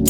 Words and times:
You 0.00 0.06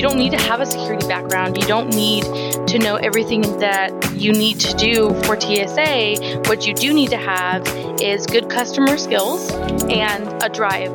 don't 0.00 0.16
need 0.16 0.30
to 0.30 0.38
have 0.38 0.60
a 0.60 0.66
security 0.66 1.08
background. 1.08 1.56
You 1.56 1.66
don't 1.66 1.92
need 1.92 2.22
to 2.68 2.78
know 2.78 2.94
everything 2.94 3.40
that 3.58 3.90
you 4.14 4.30
need 4.30 4.60
to 4.60 4.76
do 4.76 5.08
for 5.24 5.34
TSA. 5.40 6.42
What 6.46 6.68
you 6.68 6.74
do 6.74 6.94
need 6.94 7.10
to 7.10 7.16
have 7.16 7.66
is 8.00 8.26
good 8.26 8.48
customer 8.48 8.96
skills 8.96 9.50
and 9.90 10.40
a 10.40 10.48
drive. 10.48 10.92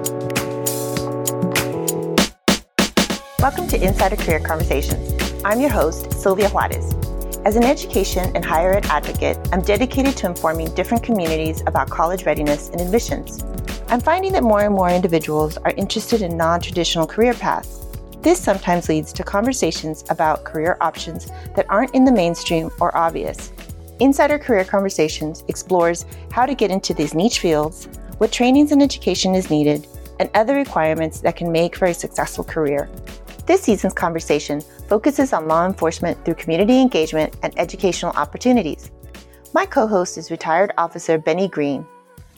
Welcome 3.41 3.67
to 3.67 3.85
Insider 3.85 4.15
Career 4.15 4.39
Conversations. 4.39 5.33
I'm 5.43 5.59
your 5.59 5.71
host, 5.71 6.13
Sylvia 6.13 6.47
Juarez. 6.47 6.93
As 7.45 7.57
an 7.57 7.65
education 7.65 8.31
and 8.35 8.45
higher 8.45 8.71
ed 8.71 8.85
advocate, 8.85 9.37
I'm 9.51 9.61
dedicated 9.63 10.15
to 10.15 10.27
informing 10.27 10.73
different 10.75 11.03
communities 11.03 11.61
about 11.67 11.89
college 11.89 12.25
readiness 12.25 12.69
and 12.69 12.79
admissions. 12.79 13.43
I'm 13.93 14.01
finding 14.01 14.31
that 14.31 14.41
more 14.41 14.61
and 14.61 14.73
more 14.73 14.89
individuals 14.89 15.57
are 15.57 15.73
interested 15.77 16.23
in 16.23 16.35
non 16.35 16.59
traditional 16.61 17.05
career 17.05 17.35
paths. 17.35 17.85
This 18.23 18.41
sometimes 18.41 18.89
leads 18.89 19.13
to 19.13 19.23
conversations 19.23 20.03
about 20.09 20.45
career 20.45 20.77
options 20.81 21.27
that 21.55 21.67
aren't 21.69 21.93
in 21.93 22.03
the 22.03 22.11
mainstream 22.11 22.71
or 22.79 22.97
obvious. 22.97 23.53
Insider 23.99 24.39
Career 24.39 24.65
Conversations 24.65 25.43
explores 25.47 26.07
how 26.31 26.47
to 26.47 26.55
get 26.55 26.71
into 26.71 26.95
these 26.95 27.13
niche 27.13 27.37
fields, 27.37 27.87
what 28.17 28.31
trainings 28.31 28.71
and 28.71 28.81
education 28.81 29.35
is 29.35 29.51
needed, 29.51 29.85
and 30.19 30.31
other 30.33 30.55
requirements 30.55 31.19
that 31.19 31.35
can 31.35 31.51
make 31.51 31.75
for 31.75 31.85
a 31.85 31.93
successful 31.93 32.43
career. 32.43 32.89
This 33.45 33.61
season's 33.61 33.93
conversation 33.93 34.61
focuses 34.89 35.33
on 35.33 35.47
law 35.47 35.67
enforcement 35.67 36.25
through 36.25 36.41
community 36.41 36.81
engagement 36.81 37.35
and 37.43 37.53
educational 37.59 38.13
opportunities. 38.13 38.89
My 39.53 39.67
co 39.67 39.85
host 39.85 40.17
is 40.17 40.31
retired 40.31 40.73
officer 40.79 41.19
Benny 41.19 41.47
Green. 41.47 41.85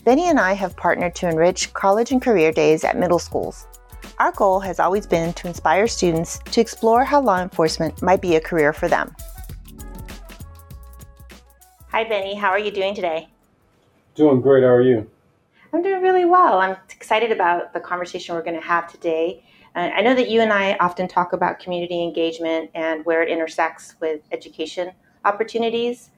Benny 0.06 0.30
and 0.30 0.40
I 0.40 0.54
have 0.54 0.78
partnered 0.78 1.16
to 1.16 1.28
enrich 1.28 1.74
college 1.74 2.12
and 2.12 2.22
career 2.22 2.52
days 2.52 2.84
at 2.84 2.96
middle 2.96 3.18
schools. 3.18 3.66
Our 4.20 4.32
goal 4.32 4.60
has 4.60 4.80
always 4.80 5.08
been 5.08 5.34
to 5.34 5.48
inspire 5.48 5.88
students 5.88 6.38
to 6.52 6.62
explore 6.62 7.04
how 7.04 7.22
law 7.22 7.42
enforcement 7.42 8.04
might 8.04 8.22
be 8.22 8.36
a 8.36 8.40
career 8.40 8.72
for 8.72 8.88
them. 8.88 9.16
Hi, 11.90 12.04
Benny. 12.04 12.36
How 12.36 12.50
are 12.50 12.60
you 12.60 12.70
doing 12.70 12.94
today? 12.94 13.30
Doing 14.14 14.42
great. 14.42 14.62
How 14.62 14.70
are 14.70 14.84
you? 14.84 15.10
I'm 15.74 15.82
doing 15.82 16.04
really 16.04 16.26
well. 16.26 16.60
I'm 16.60 16.78
excited 16.92 17.32
about 17.32 17.74
the 17.74 17.80
conversation 17.80 18.36
we're 18.36 18.44
going 18.44 18.62
to 18.62 18.66
have 18.66 18.92
today. 18.92 19.44
I 19.74 20.02
know 20.04 20.14
that 20.14 20.30
you 20.30 20.40
and 20.40 20.54
I 20.54 20.78
often 20.80 21.08
talk 21.08 21.34
about 21.34 21.58
community 21.58 22.04
engagement 22.04 22.70
and 22.76 23.04
where 23.06 23.24
it 23.24 23.30
intersects 23.30 23.96
with 24.00 24.22
education 24.32 24.92
opportunities. 25.26 26.12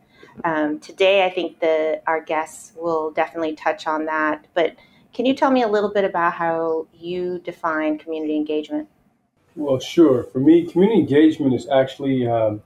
Um, 0.43 0.79
today, 0.79 1.25
I 1.25 1.29
think 1.29 1.59
that 1.59 2.03
our 2.07 2.21
guests 2.21 2.73
will 2.75 3.11
definitely 3.11 3.55
touch 3.55 3.87
on 3.87 4.05
that. 4.05 4.45
But 4.53 4.75
can 5.13 5.25
you 5.25 5.33
tell 5.33 5.51
me 5.51 5.63
a 5.63 5.67
little 5.67 5.91
bit 5.91 6.03
about 6.03 6.33
how 6.33 6.87
you 6.93 7.39
define 7.39 7.97
community 7.97 8.35
engagement? 8.35 8.87
Well, 9.55 9.79
sure. 9.79 10.23
For 10.23 10.39
me, 10.39 10.67
community 10.67 10.99
engagement 10.99 11.55
is 11.55 11.67
actually 11.67 12.27
um, 12.27 12.61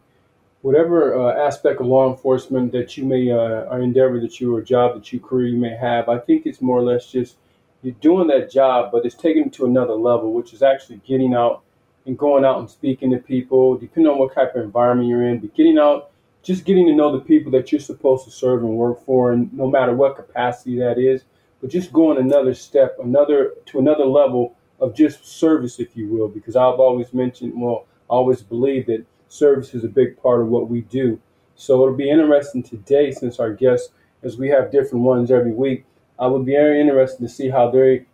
whatever 0.62 1.18
uh, 1.18 1.48
aspect 1.48 1.80
of 1.80 1.88
law 1.88 2.12
enforcement 2.12 2.72
that 2.74 2.98
you 2.98 3.06
may, 3.06 3.32
uh, 3.32 3.72
or 3.72 3.80
endeavor 3.80 4.20
that 4.20 4.40
you, 4.40 4.56
or 4.56 4.62
job 4.62 4.96
that 4.96 5.14
you, 5.14 5.20
career 5.20 5.48
you 5.48 5.58
may 5.58 5.76
have. 5.76 6.10
I 6.10 6.20
think 6.20 6.46
it's 6.46 6.62
more 6.62 6.78
or 6.78 6.84
less 6.84 7.10
just 7.10 7.38
you're 7.84 7.96
doing 7.96 8.28
that 8.28 8.52
job, 8.52 8.92
but 8.92 9.06
it's 9.06 9.16
taking 9.16 9.48
it 9.48 9.54
to 9.54 9.66
another 9.66 9.94
level, 9.94 10.34
which 10.34 10.54
is 10.54 10.62
actually 10.62 11.02
getting 11.08 11.34
out 11.34 11.64
and 12.06 12.18
going 12.18 12.46
out 12.46 12.60
and 12.60 12.70
speaking 12.70 13.12
to 13.12 13.18
people, 13.18 13.78
depending 13.78 14.12
on 14.12 14.20
what 14.20 14.34
type 14.34 14.56
of 14.56 14.64
environment 14.64 15.10
you're 15.10 15.26
in, 15.26 15.40
but 15.40 15.54
getting 15.56 15.78
out, 15.78 16.11
just 16.44 16.66
getting 16.66 16.88
to 16.88 16.96
know 16.96 17.12
the 17.12 17.24
people 17.24 17.52
that 17.52 17.72
you're 17.72 17.82
supposed 17.82 18.26
to 18.26 18.32
serve 18.32 18.64
and 18.64 18.76
work 18.76 19.06
for, 19.06 19.32
and 19.32 19.52
no 19.54 19.70
matter 19.70 19.94
what 19.94 20.16
capacity 20.16 20.78
that 20.80 20.98
is, 20.98 21.24
but 21.62 21.70
just 21.70 21.94
going 21.94 22.18
another 22.18 22.54
step, 22.54 22.98
another 23.04 23.54
to 23.68 23.80
another 23.80 24.06
level 24.06 24.56
of 24.80 24.96
just 24.96 25.26
service, 25.26 25.80
if 25.80 25.96
you 25.96 26.08
will, 26.08 26.28
because 26.28 26.56
I've 26.56 26.80
always 26.80 27.14
mentioned, 27.14 27.54
well, 27.56 27.86
I 28.10 28.14
always 28.14 28.42
believe 28.42 28.88
that 28.88 29.06
service 29.30 29.76
is 29.76 29.84
a 29.84 29.90
big 29.90 30.22
part 30.22 30.42
of 30.42 30.48
what 30.48 30.70
we 30.70 30.82
do. 30.82 31.20
So 31.56 31.84
it'll 31.84 31.96
be 31.96 32.10
interesting 32.10 32.64
today, 32.64 33.12
since 33.12 33.40
our 33.40 33.54
guests, 33.54 33.90
as 34.24 34.38
we 34.38 34.50
have 34.50 34.72
different 34.72 35.06
ones 35.06 35.30
every 35.30 35.54
week, 35.54 35.86
I 36.18 36.28
would 36.28 36.46
be 36.46 36.54
very 36.54 36.82
interested 36.82 37.22
to 37.22 37.30
see 37.30 37.50
how 37.50 37.70
they 37.70 38.06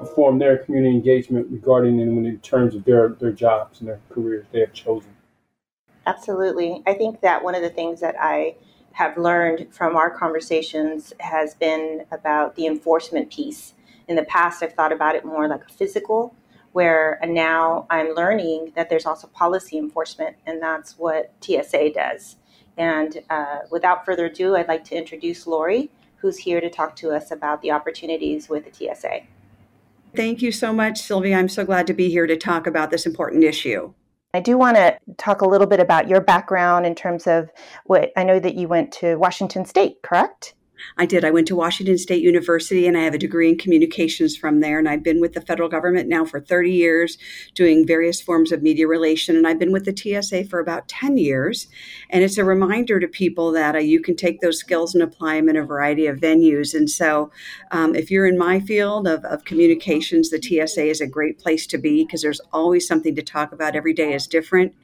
perform 0.00 0.38
their 0.38 0.58
community 0.58 0.94
engagement 0.94 1.46
regarding 1.50 2.00
in, 2.00 2.38
terms 2.40 2.74
of 2.74 2.84
their, 2.84 3.10
their 3.10 3.32
jobs 3.32 3.80
and 3.80 3.88
their 3.88 4.00
careers 4.10 4.46
they 4.52 4.60
have 4.60 4.72
chosen. 4.72 5.10
Absolutely. 6.08 6.82
I 6.86 6.94
think 6.94 7.20
that 7.20 7.44
one 7.44 7.54
of 7.54 7.62
the 7.62 7.68
things 7.68 8.00
that 8.00 8.16
I 8.18 8.56
have 8.92 9.16
learned 9.18 9.68
from 9.70 9.94
our 9.94 10.10
conversations 10.10 11.12
has 11.20 11.54
been 11.54 12.06
about 12.10 12.56
the 12.56 12.66
enforcement 12.66 13.30
piece. 13.30 13.74
In 14.08 14.16
the 14.16 14.24
past, 14.24 14.62
I've 14.62 14.72
thought 14.72 14.92
about 14.92 15.14
it 15.14 15.24
more 15.24 15.46
like 15.46 15.64
a 15.68 15.72
physical, 15.72 16.34
where 16.72 17.20
now 17.26 17.86
I'm 17.90 18.14
learning 18.14 18.72
that 18.74 18.88
there's 18.88 19.04
also 19.04 19.26
policy 19.28 19.76
enforcement, 19.76 20.36
and 20.46 20.62
that's 20.62 20.98
what 20.98 21.32
TSA 21.42 21.90
does. 21.90 22.36
And 22.78 23.22
uh, 23.28 23.58
without 23.70 24.06
further 24.06 24.26
ado, 24.26 24.56
I'd 24.56 24.68
like 24.68 24.84
to 24.84 24.96
introduce 24.96 25.46
Lori 25.46 25.90
who's 26.16 26.38
here 26.38 26.60
to 26.60 26.70
talk 26.70 26.96
to 26.96 27.10
us 27.10 27.30
about 27.30 27.62
the 27.62 27.70
opportunities 27.70 28.48
with 28.48 28.64
the 28.64 28.72
TSA. 28.72 29.20
Thank 30.16 30.42
you 30.42 30.50
so 30.52 30.72
much, 30.72 31.00
Sylvia. 31.00 31.36
I'm 31.36 31.48
so 31.48 31.64
glad 31.64 31.86
to 31.86 31.94
be 31.94 32.10
here 32.10 32.26
to 32.26 32.36
talk 32.36 32.66
about 32.66 32.90
this 32.90 33.06
important 33.06 33.44
issue. 33.44 33.92
I 34.34 34.40
do 34.40 34.58
want 34.58 34.76
to 34.76 34.98
talk 35.16 35.40
a 35.40 35.48
little 35.48 35.66
bit 35.66 35.80
about 35.80 36.08
your 36.08 36.20
background 36.20 36.84
in 36.84 36.94
terms 36.94 37.26
of 37.26 37.50
what 37.84 38.12
I 38.16 38.24
know 38.24 38.38
that 38.38 38.56
you 38.56 38.68
went 38.68 38.92
to 38.92 39.16
Washington 39.16 39.64
State, 39.64 40.02
correct? 40.02 40.54
I 40.96 41.06
did. 41.06 41.24
I 41.24 41.30
went 41.30 41.46
to 41.48 41.56
Washington 41.56 41.98
State 41.98 42.22
University 42.22 42.86
and 42.86 42.96
I 42.96 43.02
have 43.02 43.14
a 43.14 43.18
degree 43.18 43.48
in 43.48 43.58
communications 43.58 44.36
from 44.36 44.60
there. 44.60 44.78
And 44.78 44.88
I've 44.88 45.02
been 45.02 45.20
with 45.20 45.34
the 45.34 45.40
federal 45.40 45.68
government 45.68 46.08
now 46.08 46.24
for 46.24 46.40
30 46.40 46.70
years, 46.70 47.18
doing 47.54 47.86
various 47.86 48.20
forms 48.20 48.52
of 48.52 48.62
media 48.62 48.86
relation. 48.86 49.36
And 49.36 49.46
I've 49.46 49.58
been 49.58 49.72
with 49.72 49.84
the 49.84 49.96
TSA 49.96 50.44
for 50.44 50.60
about 50.60 50.88
10 50.88 51.16
years. 51.18 51.68
And 52.10 52.22
it's 52.22 52.38
a 52.38 52.44
reminder 52.44 53.00
to 53.00 53.08
people 53.08 53.52
that 53.52 53.74
uh, 53.74 53.78
you 53.78 54.00
can 54.00 54.16
take 54.16 54.40
those 54.40 54.58
skills 54.58 54.94
and 54.94 55.02
apply 55.02 55.36
them 55.36 55.48
in 55.48 55.56
a 55.56 55.64
variety 55.64 56.06
of 56.06 56.18
venues. 56.18 56.74
And 56.74 56.88
so 56.90 57.30
um, 57.70 57.94
if 57.94 58.10
you're 58.10 58.26
in 58.26 58.38
my 58.38 58.60
field 58.60 59.06
of, 59.06 59.24
of 59.24 59.44
communications, 59.44 60.30
the 60.30 60.42
TSA 60.42 60.84
is 60.84 61.00
a 61.00 61.06
great 61.06 61.38
place 61.38 61.66
to 61.68 61.78
be 61.78 62.04
because 62.04 62.22
there's 62.22 62.40
always 62.52 62.86
something 62.86 63.14
to 63.14 63.22
talk 63.22 63.52
about. 63.52 63.76
Every 63.76 63.94
day 63.94 64.12
is 64.14 64.26
different. 64.26 64.74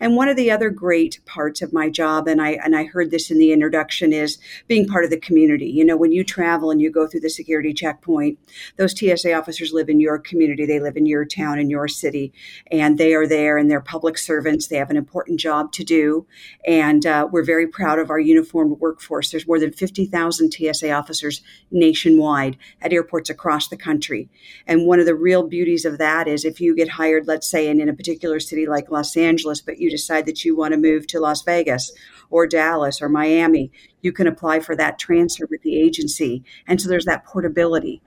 And 0.00 0.16
one 0.16 0.28
of 0.28 0.36
the 0.36 0.50
other 0.50 0.68
great 0.70 1.20
parts 1.26 1.62
of 1.62 1.72
my 1.72 1.88
job, 1.88 2.26
and 2.26 2.42
I 2.42 2.58
and 2.64 2.74
I 2.74 2.84
heard 2.84 3.12
this 3.12 3.30
in 3.30 3.38
the 3.38 3.52
introduction, 3.52 4.12
is 4.12 4.38
being 4.66 4.88
part 4.88 5.04
of 5.04 5.10
the 5.10 5.20
community. 5.20 5.41
You 5.50 5.84
know, 5.84 5.96
when 5.96 6.12
you 6.12 6.24
travel 6.24 6.70
and 6.70 6.80
you 6.80 6.90
go 6.90 7.06
through 7.06 7.20
the 7.20 7.30
security 7.30 7.72
checkpoint, 7.72 8.38
those 8.76 8.96
TSA 8.96 9.32
officers 9.32 9.72
live 9.72 9.88
in 9.88 10.00
your 10.00 10.18
community, 10.18 10.66
they 10.66 10.80
live 10.80 10.96
in 10.96 11.06
your 11.06 11.24
town, 11.24 11.58
in 11.58 11.70
your 11.70 11.88
city, 11.88 12.32
and 12.70 12.98
they 12.98 13.14
are 13.14 13.26
there 13.26 13.58
and 13.58 13.70
they're 13.70 13.80
public 13.80 14.18
servants. 14.18 14.66
They 14.66 14.76
have 14.76 14.90
an 14.90 14.96
important 14.96 15.40
job 15.40 15.72
to 15.72 15.84
do, 15.84 16.26
and 16.66 17.04
uh, 17.06 17.28
we're 17.30 17.44
very 17.44 17.66
proud 17.66 17.98
of 17.98 18.10
our 18.10 18.20
uniformed 18.20 18.78
workforce. 18.80 19.30
There's 19.30 19.46
more 19.46 19.58
than 19.58 19.72
50,000 19.72 20.52
TSA 20.52 20.90
officers 20.90 21.42
nationwide 21.70 22.56
at 22.80 22.92
airports 22.92 23.30
across 23.30 23.68
the 23.68 23.76
country. 23.76 24.28
And 24.66 24.86
one 24.86 25.00
of 25.00 25.06
the 25.06 25.14
real 25.14 25.42
beauties 25.42 25.84
of 25.84 25.98
that 25.98 26.28
is 26.28 26.44
if 26.44 26.60
you 26.60 26.76
get 26.76 26.90
hired, 26.90 27.26
let's 27.26 27.50
say, 27.50 27.68
in, 27.68 27.80
in 27.80 27.88
a 27.88 27.94
particular 27.94 28.40
city 28.40 28.66
like 28.66 28.90
Los 28.90 29.16
Angeles, 29.16 29.60
but 29.60 29.78
you 29.78 29.90
decide 29.90 30.26
that 30.26 30.44
you 30.44 30.56
want 30.56 30.72
to 30.72 30.78
move 30.78 31.06
to 31.08 31.20
Las 31.20 31.42
Vegas 31.42 31.92
or 32.30 32.46
Dallas 32.46 33.00
or 33.02 33.08
Miami, 33.08 33.70
you 34.02 34.12
can 34.12 34.26
apply 34.26 34.60
for 34.60 34.76
that 34.76 34.98
transfer 34.98 35.46
with 35.48 35.62
the 35.62 35.80
agency. 35.80 36.44
And 36.66 36.80
so 36.80 36.88
there's 36.88 37.06
that 37.06 37.24
portability. 37.24 38.02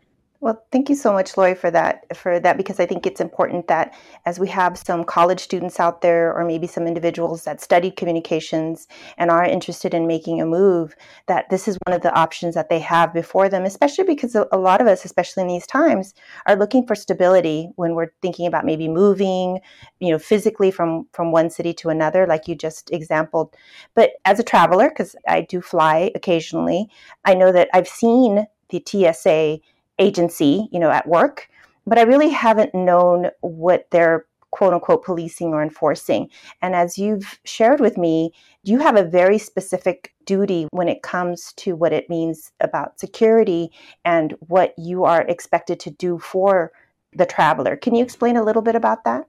Well, 0.46 0.64
thank 0.72 0.90
you 0.90 0.96
so 0.96 1.12
much, 1.12 1.38
Lori, 1.38 1.56
for 1.56 1.72
that. 1.72 2.16
For 2.16 2.40
that, 2.40 2.56
because 2.56 2.80
I 2.80 2.86
think 2.86 3.08
it's 3.08 3.20
important 3.20 3.68
that 3.68 3.96
as 4.28 4.40
we 4.40 4.48
have 4.50 4.78
some 4.78 5.04
college 5.04 5.40
students 5.40 5.80
out 5.80 6.02
there, 6.02 6.32
or 6.32 6.46
maybe 6.46 6.68
some 6.68 6.86
individuals 6.86 7.46
that 7.46 7.62
study 7.62 7.90
communications 7.90 8.88
and 9.18 9.32
are 9.32 9.44
interested 9.44 9.96
in 9.96 10.06
making 10.06 10.40
a 10.40 10.46
move, 10.46 10.96
that 11.26 11.50
this 11.50 11.68
is 11.68 11.80
one 11.88 11.96
of 11.96 12.04
the 12.04 12.14
options 12.14 12.54
that 12.54 12.70
they 12.70 12.78
have 12.78 13.12
before 13.12 13.50
them. 13.50 13.64
Especially 13.66 14.04
because 14.04 14.36
a 14.36 14.56
lot 14.56 14.82
of 14.82 14.86
us, 14.86 15.04
especially 15.04 15.42
in 15.42 15.48
these 15.48 15.66
times, 15.66 16.14
are 16.46 16.56
looking 16.56 16.86
for 16.86 16.94
stability 16.94 17.70
when 17.76 17.96
we're 17.96 18.12
thinking 18.22 18.46
about 18.46 18.66
maybe 18.66 18.88
moving, 18.88 19.60
you 20.00 20.12
know, 20.12 20.20
physically 20.20 20.70
from 20.70 21.08
from 21.12 21.32
one 21.32 21.50
city 21.50 21.74
to 21.74 21.90
another, 21.90 22.28
like 22.28 22.48
you 22.48 22.54
just 22.54 22.92
exampled. 22.92 23.56
But 23.96 24.12
as 24.26 24.40
a 24.40 24.44
traveler, 24.44 24.90
because 24.90 25.16
I 25.28 25.42
do 25.42 25.60
fly 25.60 26.12
occasionally, 26.14 26.88
I 27.26 27.34
know 27.34 27.52
that 27.52 27.70
I've 27.74 27.88
seen 27.88 28.46
the 28.70 28.84
TSA 28.86 29.60
agency, 30.00 30.68
you 30.72 30.80
know, 30.80 30.92
at 30.92 31.08
work, 31.08 31.50
but 31.86 31.98
I 31.98 32.04
really 32.04 32.30
haven't 32.30 32.74
known 32.74 33.30
what 33.42 33.88
they're 33.92 34.26
quote 34.52 34.74
unquote 34.74 35.04
policing 35.04 35.50
or 35.50 35.62
enforcing. 35.62 36.30
And 36.62 36.76
as 36.76 36.98
you've 36.98 37.40
shared 37.44 37.82
with 37.82 37.98
me, 37.98 38.32
you 38.64 38.80
have 38.80 38.96
a 38.96 39.04
very 39.04 39.38
specific 39.38 40.14
duty 40.26 40.68
when 40.72 40.88
it 40.88 41.04
comes 41.04 41.52
to 41.58 41.76
what 41.76 41.92
it 41.92 42.10
means 42.10 42.54
about 42.62 42.98
security 42.98 43.70
and 44.06 44.34
what 44.40 44.74
you 44.78 45.04
are 45.04 45.24
expected 45.24 45.80
to 45.82 45.92
do 45.92 46.20
for 46.20 46.72
the 47.12 47.26
traveler. 47.26 47.76
Can 47.76 47.96
you 47.96 48.04
explain 48.04 48.38
a 48.38 48.44
little 48.44 48.62
bit 48.62 48.76
about 48.76 49.04
that? 49.04 49.26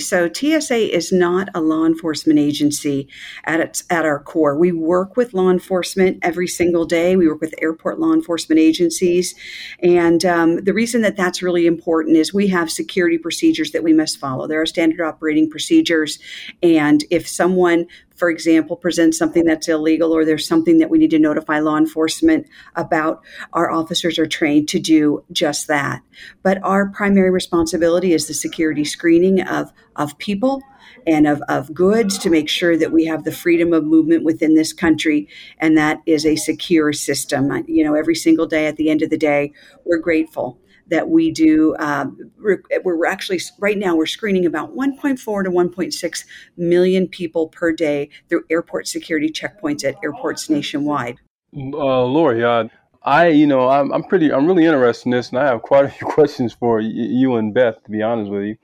So 0.00 0.28
TSA 0.32 0.94
is 0.94 1.12
not 1.12 1.48
a 1.54 1.60
law 1.60 1.84
enforcement 1.84 2.38
agency 2.38 3.08
at 3.44 3.60
its 3.60 3.84
at 3.90 4.04
our 4.04 4.20
core. 4.20 4.58
We 4.58 4.72
work 4.72 5.16
with 5.16 5.34
law 5.34 5.50
enforcement 5.50 6.18
every 6.20 6.48
single 6.48 6.84
day. 6.84 7.14
We 7.14 7.28
work 7.28 7.40
with 7.40 7.54
airport 7.62 8.00
law 8.00 8.12
enforcement 8.12 8.58
agencies, 8.58 9.34
and 9.80 10.24
um, 10.24 10.64
the 10.64 10.72
reason 10.74 11.02
that 11.02 11.16
that's 11.16 11.42
really 11.42 11.66
important 11.66 12.16
is 12.16 12.34
we 12.34 12.48
have 12.48 12.70
security 12.70 13.18
procedures 13.18 13.70
that 13.70 13.84
we 13.84 13.92
must 13.92 14.18
follow. 14.18 14.48
There 14.48 14.60
are 14.60 14.66
standard 14.66 15.00
operating 15.00 15.48
procedures, 15.48 16.18
and 16.60 17.04
if 17.10 17.28
someone 17.28 17.86
for 18.14 18.30
example, 18.30 18.76
presents 18.76 19.18
something 19.18 19.44
that's 19.44 19.68
illegal 19.68 20.12
or 20.12 20.24
there's 20.24 20.46
something 20.46 20.78
that 20.78 20.90
we 20.90 20.98
need 20.98 21.10
to 21.10 21.18
notify 21.18 21.58
law 21.58 21.76
enforcement 21.76 22.46
about, 22.76 23.22
our 23.52 23.70
officers 23.70 24.18
are 24.18 24.26
trained 24.26 24.68
to 24.68 24.78
do 24.78 25.24
just 25.32 25.66
that. 25.68 26.02
But 26.42 26.58
our 26.62 26.88
primary 26.88 27.30
responsibility 27.30 28.12
is 28.12 28.26
the 28.26 28.34
security 28.34 28.84
screening 28.84 29.40
of, 29.42 29.72
of 29.96 30.16
people 30.18 30.62
and 31.06 31.26
of, 31.26 31.42
of 31.48 31.74
goods 31.74 32.18
to 32.18 32.30
make 32.30 32.48
sure 32.48 32.76
that 32.76 32.92
we 32.92 33.04
have 33.04 33.24
the 33.24 33.32
freedom 33.32 33.72
of 33.72 33.84
movement 33.84 34.24
within 34.24 34.54
this 34.54 34.72
country 34.72 35.28
and 35.58 35.76
that 35.76 36.00
is 36.06 36.24
a 36.24 36.36
secure 36.36 36.92
system. 36.92 37.64
You 37.66 37.84
know, 37.84 37.94
every 37.94 38.14
single 38.14 38.46
day 38.46 38.66
at 38.66 38.76
the 38.76 38.90
end 38.90 39.02
of 39.02 39.10
the 39.10 39.18
day, 39.18 39.52
we're 39.84 39.98
grateful 39.98 40.58
that 40.88 41.08
we 41.08 41.30
do. 41.30 41.74
Um, 41.78 42.30
we're, 42.38 42.62
we're, 42.84 43.06
actually 43.06 43.40
right 43.58 43.78
now 43.78 43.96
we're 43.96 44.06
screening 44.06 44.46
about 44.46 44.74
1.4 44.74 45.16
to 45.44 45.50
1.6 45.50 46.24
million 46.56 47.08
people 47.08 47.48
per 47.48 47.72
day 47.72 48.10
through 48.28 48.44
airport 48.50 48.86
security 48.86 49.28
checkpoints 49.28 49.84
at 49.84 49.96
airports 50.02 50.48
nationwide. 50.50 51.18
Uh, 51.56 52.04
Lori, 52.04 52.42
uh, 52.42 52.68
I 53.02 53.28
you 53.28 53.46
know 53.46 53.68
I'm, 53.68 53.92
I'm 53.92 54.04
pretty 54.04 54.32
I'm 54.32 54.46
really 54.46 54.64
interested 54.64 55.06
in 55.06 55.12
this, 55.12 55.30
and 55.30 55.38
I 55.38 55.46
have 55.46 55.62
quite 55.62 55.84
a 55.84 55.88
few 55.88 56.06
questions 56.18 56.52
for 56.52 56.80
you 56.80 57.36
and 57.36 57.54
Beth. 57.54 57.82
To 57.84 57.90
be 57.90 58.02
honest 58.02 58.30
with 58.30 58.42
you, 58.42 58.56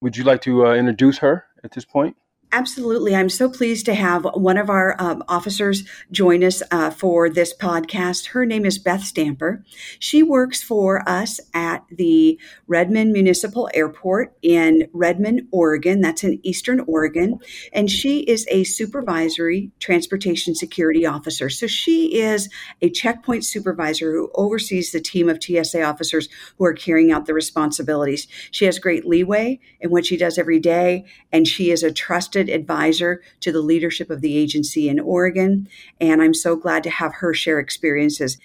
would 0.00 0.16
you 0.16 0.24
like 0.24 0.40
to 0.42 0.66
uh, 0.66 0.74
introduce 0.74 1.18
her 1.18 1.44
at 1.62 1.72
this 1.72 1.84
point? 1.84 2.16
Absolutely. 2.54 3.16
I'm 3.16 3.30
so 3.30 3.48
pleased 3.48 3.86
to 3.86 3.94
have 3.94 4.26
one 4.34 4.58
of 4.58 4.68
our 4.68 4.94
um, 4.98 5.24
officers 5.26 5.84
join 6.10 6.44
us 6.44 6.62
uh, 6.70 6.90
for 6.90 7.30
this 7.30 7.56
podcast. 7.56 8.26
Her 8.26 8.44
name 8.44 8.66
is 8.66 8.78
Beth 8.78 9.04
Stamper. 9.04 9.64
She 9.98 10.22
works 10.22 10.62
for 10.62 11.02
us 11.08 11.40
at 11.54 11.82
the 11.90 12.38
Redmond 12.66 13.14
Municipal 13.14 13.70
Airport 13.72 14.36
in 14.42 14.86
Redmond, 14.92 15.48
Oregon. 15.50 16.02
That's 16.02 16.24
in 16.24 16.40
Eastern 16.42 16.80
Oregon. 16.80 17.38
And 17.72 17.90
she 17.90 18.20
is 18.20 18.46
a 18.50 18.64
supervisory 18.64 19.72
transportation 19.80 20.54
security 20.54 21.06
officer. 21.06 21.48
So 21.48 21.66
she 21.66 22.20
is 22.20 22.50
a 22.82 22.90
checkpoint 22.90 23.46
supervisor 23.46 24.12
who 24.12 24.30
oversees 24.34 24.92
the 24.92 25.00
team 25.00 25.30
of 25.30 25.42
TSA 25.42 25.82
officers 25.82 26.28
who 26.58 26.66
are 26.66 26.74
carrying 26.74 27.12
out 27.12 27.24
the 27.24 27.32
responsibilities. 27.32 28.28
She 28.50 28.66
has 28.66 28.78
great 28.78 29.06
leeway 29.06 29.58
in 29.80 29.90
what 29.90 30.04
she 30.04 30.18
does 30.18 30.36
every 30.36 30.60
day, 30.60 31.06
and 31.32 31.48
she 31.48 31.70
is 31.70 31.82
a 31.82 31.90
trusted 31.90 32.41
trusted 32.42 32.54
advisor 32.54 33.22
to 33.40 33.52
the 33.52 33.60
leadership 33.60 34.10
of 34.10 34.20
the 34.20 34.36
agency 34.36 34.88
in 34.88 35.00
Oregon. 35.00 35.68
And 36.00 36.22
I'm 36.22 36.34
so 36.34 36.56
glad 36.56 36.82
to 36.84 36.90
have 36.90 37.14
her 37.14 37.34
share 37.34 37.58
experiences. 37.58 38.38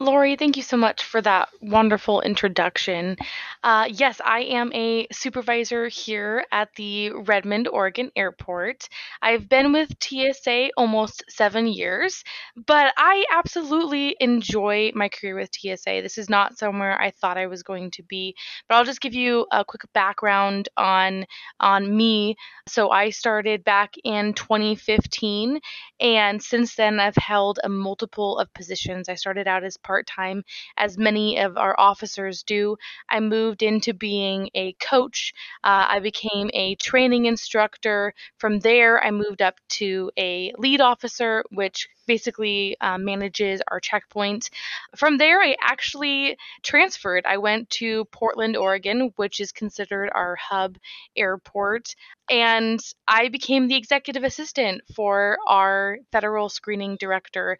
Lori, 0.00 0.36
thank 0.36 0.56
you 0.56 0.62
so 0.62 0.76
much 0.76 1.02
for 1.02 1.20
that 1.22 1.48
wonderful 1.60 2.20
introduction. 2.20 3.16
Uh, 3.64 3.88
yes, 3.90 4.20
I 4.24 4.42
am 4.42 4.72
a 4.72 5.08
supervisor 5.10 5.88
here 5.88 6.44
at 6.52 6.72
the 6.76 7.10
Redmond, 7.10 7.66
Oregon 7.66 8.12
airport. 8.14 8.88
I've 9.20 9.48
been 9.48 9.72
with 9.72 9.96
TSA 10.00 10.70
almost 10.76 11.24
seven 11.28 11.66
years, 11.66 12.22
but 12.54 12.94
I 12.96 13.24
absolutely 13.32 14.14
enjoy 14.20 14.92
my 14.94 15.08
career 15.08 15.34
with 15.34 15.50
TSA. 15.52 16.00
This 16.00 16.16
is 16.16 16.30
not 16.30 16.56
somewhere 16.56 17.00
I 17.02 17.10
thought 17.10 17.36
I 17.36 17.48
was 17.48 17.64
going 17.64 17.90
to 17.92 18.04
be, 18.04 18.36
but 18.68 18.76
I'll 18.76 18.84
just 18.84 19.00
give 19.00 19.14
you 19.14 19.48
a 19.50 19.64
quick 19.64 19.82
background 19.94 20.68
on 20.76 21.24
on 21.58 21.96
me. 21.96 22.36
So 22.68 22.90
I 22.90 23.10
started 23.10 23.64
back 23.64 23.94
in 24.04 24.32
2015, 24.34 25.58
and 25.98 26.40
since 26.40 26.76
then 26.76 27.00
I've 27.00 27.16
held 27.16 27.58
a 27.64 27.68
multiple 27.68 28.38
of 28.38 28.52
positions. 28.54 29.08
I 29.08 29.16
started 29.16 29.48
out 29.48 29.64
as 29.64 29.76
part 29.88 30.06
time, 30.06 30.44
as 30.76 30.98
many 30.98 31.38
of 31.38 31.56
our 31.56 31.74
officers 31.78 32.42
do. 32.42 32.76
I 33.08 33.20
moved 33.20 33.62
into 33.62 33.94
being 33.94 34.50
a 34.54 34.74
coach. 34.74 35.32
Uh, 35.64 35.86
I 35.88 35.98
became 36.00 36.50
a 36.52 36.74
training 36.76 37.24
instructor. 37.24 38.12
From 38.36 38.60
there, 38.60 39.02
I 39.02 39.10
moved 39.10 39.40
up 39.40 39.56
to 39.80 40.10
a 40.18 40.52
lead 40.58 40.82
officer, 40.82 41.42
which 41.50 41.88
basically 42.06 42.76
uh, 42.80 42.98
manages 42.98 43.62
our 43.70 43.80
checkpoint. 43.80 44.50
From 44.96 45.18
there, 45.18 45.40
I 45.40 45.54
actually 45.62 46.36
transferred. 46.62 47.24
I 47.26 47.36
went 47.38 47.70
to 47.82 48.04
Portland, 48.06 48.56
Oregon, 48.56 49.12
which 49.16 49.40
is 49.40 49.52
considered 49.52 50.10
our 50.14 50.36
hub 50.36 50.76
airport, 51.16 51.94
and 52.30 52.80
I 53.06 53.28
became 53.28 53.68
the 53.68 53.76
executive 53.76 54.24
assistant 54.24 54.82
for 54.94 55.38
our 55.46 55.98
federal 56.12 56.48
screening 56.48 56.96
director. 56.96 57.58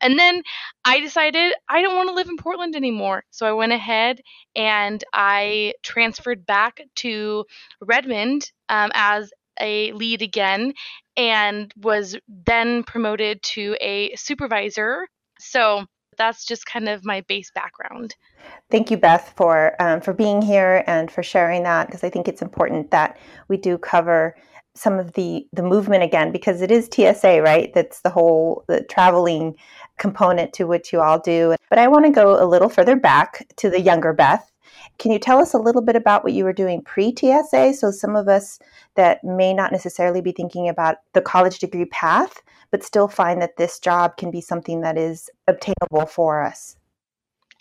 And 0.00 0.18
then 0.18 0.42
I 0.84 1.00
decided 1.00 1.54
I 1.68 1.82
don't 1.82 1.96
want 1.96 2.08
to 2.08 2.14
live 2.14 2.28
in 2.28 2.36
Portland 2.36 2.76
anymore. 2.76 3.24
So 3.30 3.46
I 3.46 3.52
went 3.52 3.72
ahead 3.72 4.20
and 4.56 5.02
I 5.12 5.74
transferred 5.82 6.46
back 6.46 6.80
to 6.96 7.44
Redmond 7.80 8.50
um, 8.68 8.90
as 8.94 9.30
a 9.60 9.92
lead 9.92 10.22
again 10.22 10.72
and 11.16 11.72
was 11.76 12.16
then 12.28 12.82
promoted 12.84 13.42
to 13.42 13.76
a 13.80 14.14
supervisor. 14.16 15.06
So 15.38 15.84
that's 16.16 16.44
just 16.44 16.66
kind 16.66 16.88
of 16.88 17.04
my 17.04 17.22
base 17.28 17.50
background. 17.54 18.14
Thank 18.70 18.90
you, 18.90 18.96
Beth, 18.96 19.32
for 19.36 19.74
um, 19.80 20.00
for 20.00 20.12
being 20.12 20.42
here 20.42 20.84
and 20.86 21.10
for 21.10 21.22
sharing 21.22 21.62
that 21.64 21.86
because 21.86 22.04
I 22.04 22.10
think 22.10 22.28
it's 22.28 22.42
important 22.42 22.90
that 22.90 23.18
we 23.48 23.56
do 23.56 23.78
cover 23.78 24.36
some 24.80 24.98
of 24.98 25.12
the 25.12 25.46
the 25.52 25.62
movement 25.62 26.02
again 26.02 26.32
because 26.32 26.62
it 26.62 26.70
is 26.70 26.88
TSA, 26.90 27.42
right? 27.42 27.70
That's 27.74 28.00
the 28.00 28.10
whole 28.10 28.64
the 28.66 28.82
traveling 28.84 29.56
component 29.98 30.54
to 30.54 30.64
what 30.64 30.90
you 30.90 31.00
all 31.00 31.18
do. 31.18 31.54
But 31.68 31.78
I 31.78 31.88
want 31.88 32.06
to 32.06 32.12
go 32.12 32.42
a 32.42 32.48
little 32.48 32.70
further 32.70 32.96
back 32.96 33.46
to 33.56 33.68
the 33.68 33.80
younger 33.80 34.14
Beth. 34.14 34.50
Can 34.98 35.12
you 35.12 35.18
tell 35.18 35.38
us 35.38 35.52
a 35.52 35.58
little 35.58 35.82
bit 35.82 35.96
about 35.96 36.24
what 36.24 36.32
you 36.32 36.44
were 36.44 36.54
doing 36.54 36.82
pre 36.82 37.14
TSA? 37.14 37.74
So, 37.74 37.90
some 37.90 38.16
of 38.16 38.26
us 38.26 38.58
that 38.94 39.22
may 39.22 39.52
not 39.52 39.72
necessarily 39.72 40.22
be 40.22 40.32
thinking 40.32 40.68
about 40.68 40.96
the 41.12 41.20
college 41.20 41.58
degree 41.58 41.86
path, 41.86 42.42
but 42.70 42.82
still 42.82 43.08
find 43.08 43.42
that 43.42 43.58
this 43.58 43.78
job 43.78 44.16
can 44.16 44.30
be 44.30 44.40
something 44.40 44.80
that 44.80 44.96
is 44.96 45.28
obtainable 45.46 46.06
for 46.06 46.42
us. 46.42 46.76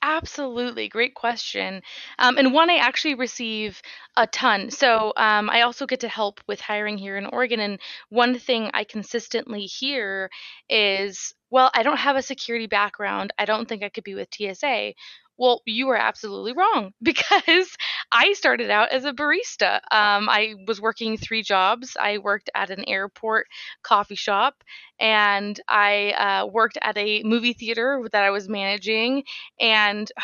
Absolutely. 0.01 0.87
Great 0.87 1.13
question. 1.13 1.81
Um, 2.19 2.37
and 2.37 2.53
one 2.53 2.69
I 2.69 2.77
actually 2.77 3.15
receive 3.15 3.81
a 4.15 4.25
ton. 4.27 4.71
So 4.71 5.11
um, 5.17 5.49
I 5.49 5.61
also 5.61 5.85
get 5.85 5.99
to 6.01 6.07
help 6.07 6.39
with 6.47 6.61
hiring 6.61 6.97
here 6.97 7.17
in 7.17 7.25
Oregon. 7.25 7.59
And 7.59 7.79
one 8.09 8.39
thing 8.39 8.71
I 8.73 8.85
consistently 8.85 9.65
hear 9.65 10.29
is, 10.69 11.33
well, 11.49 11.69
I 11.73 11.83
don't 11.83 11.97
have 11.97 12.15
a 12.15 12.21
security 12.21 12.67
background. 12.67 13.33
I 13.37 13.43
don't 13.45 13.67
think 13.67 13.83
I 13.83 13.89
could 13.89 14.05
be 14.05 14.15
with 14.15 14.29
TSA. 14.31 14.95
Well, 15.39 15.61
you 15.65 15.87
were 15.87 15.95
absolutely 15.97 16.53
wrong 16.53 16.93
because 17.01 17.75
I 18.11 18.33
started 18.33 18.69
out 18.69 18.89
as 18.91 19.05
a 19.05 19.13
barista. 19.13 19.77
Um, 19.91 20.29
I 20.29 20.55
was 20.67 20.81
working 20.81 21.17
three 21.17 21.43
jobs. 21.43 21.97
I 21.99 22.17
worked 22.19 22.49
at 22.53 22.69
an 22.69 22.83
airport 22.87 23.47
coffee 23.81 24.15
shop, 24.15 24.63
and 24.99 25.59
I 25.67 26.11
uh, 26.11 26.45
worked 26.47 26.77
at 26.81 26.97
a 26.97 27.23
movie 27.23 27.53
theater 27.53 28.07
that 28.11 28.23
I 28.23 28.31
was 28.31 28.49
managing. 28.49 29.23
And 29.59 30.11
oh, 30.19 30.23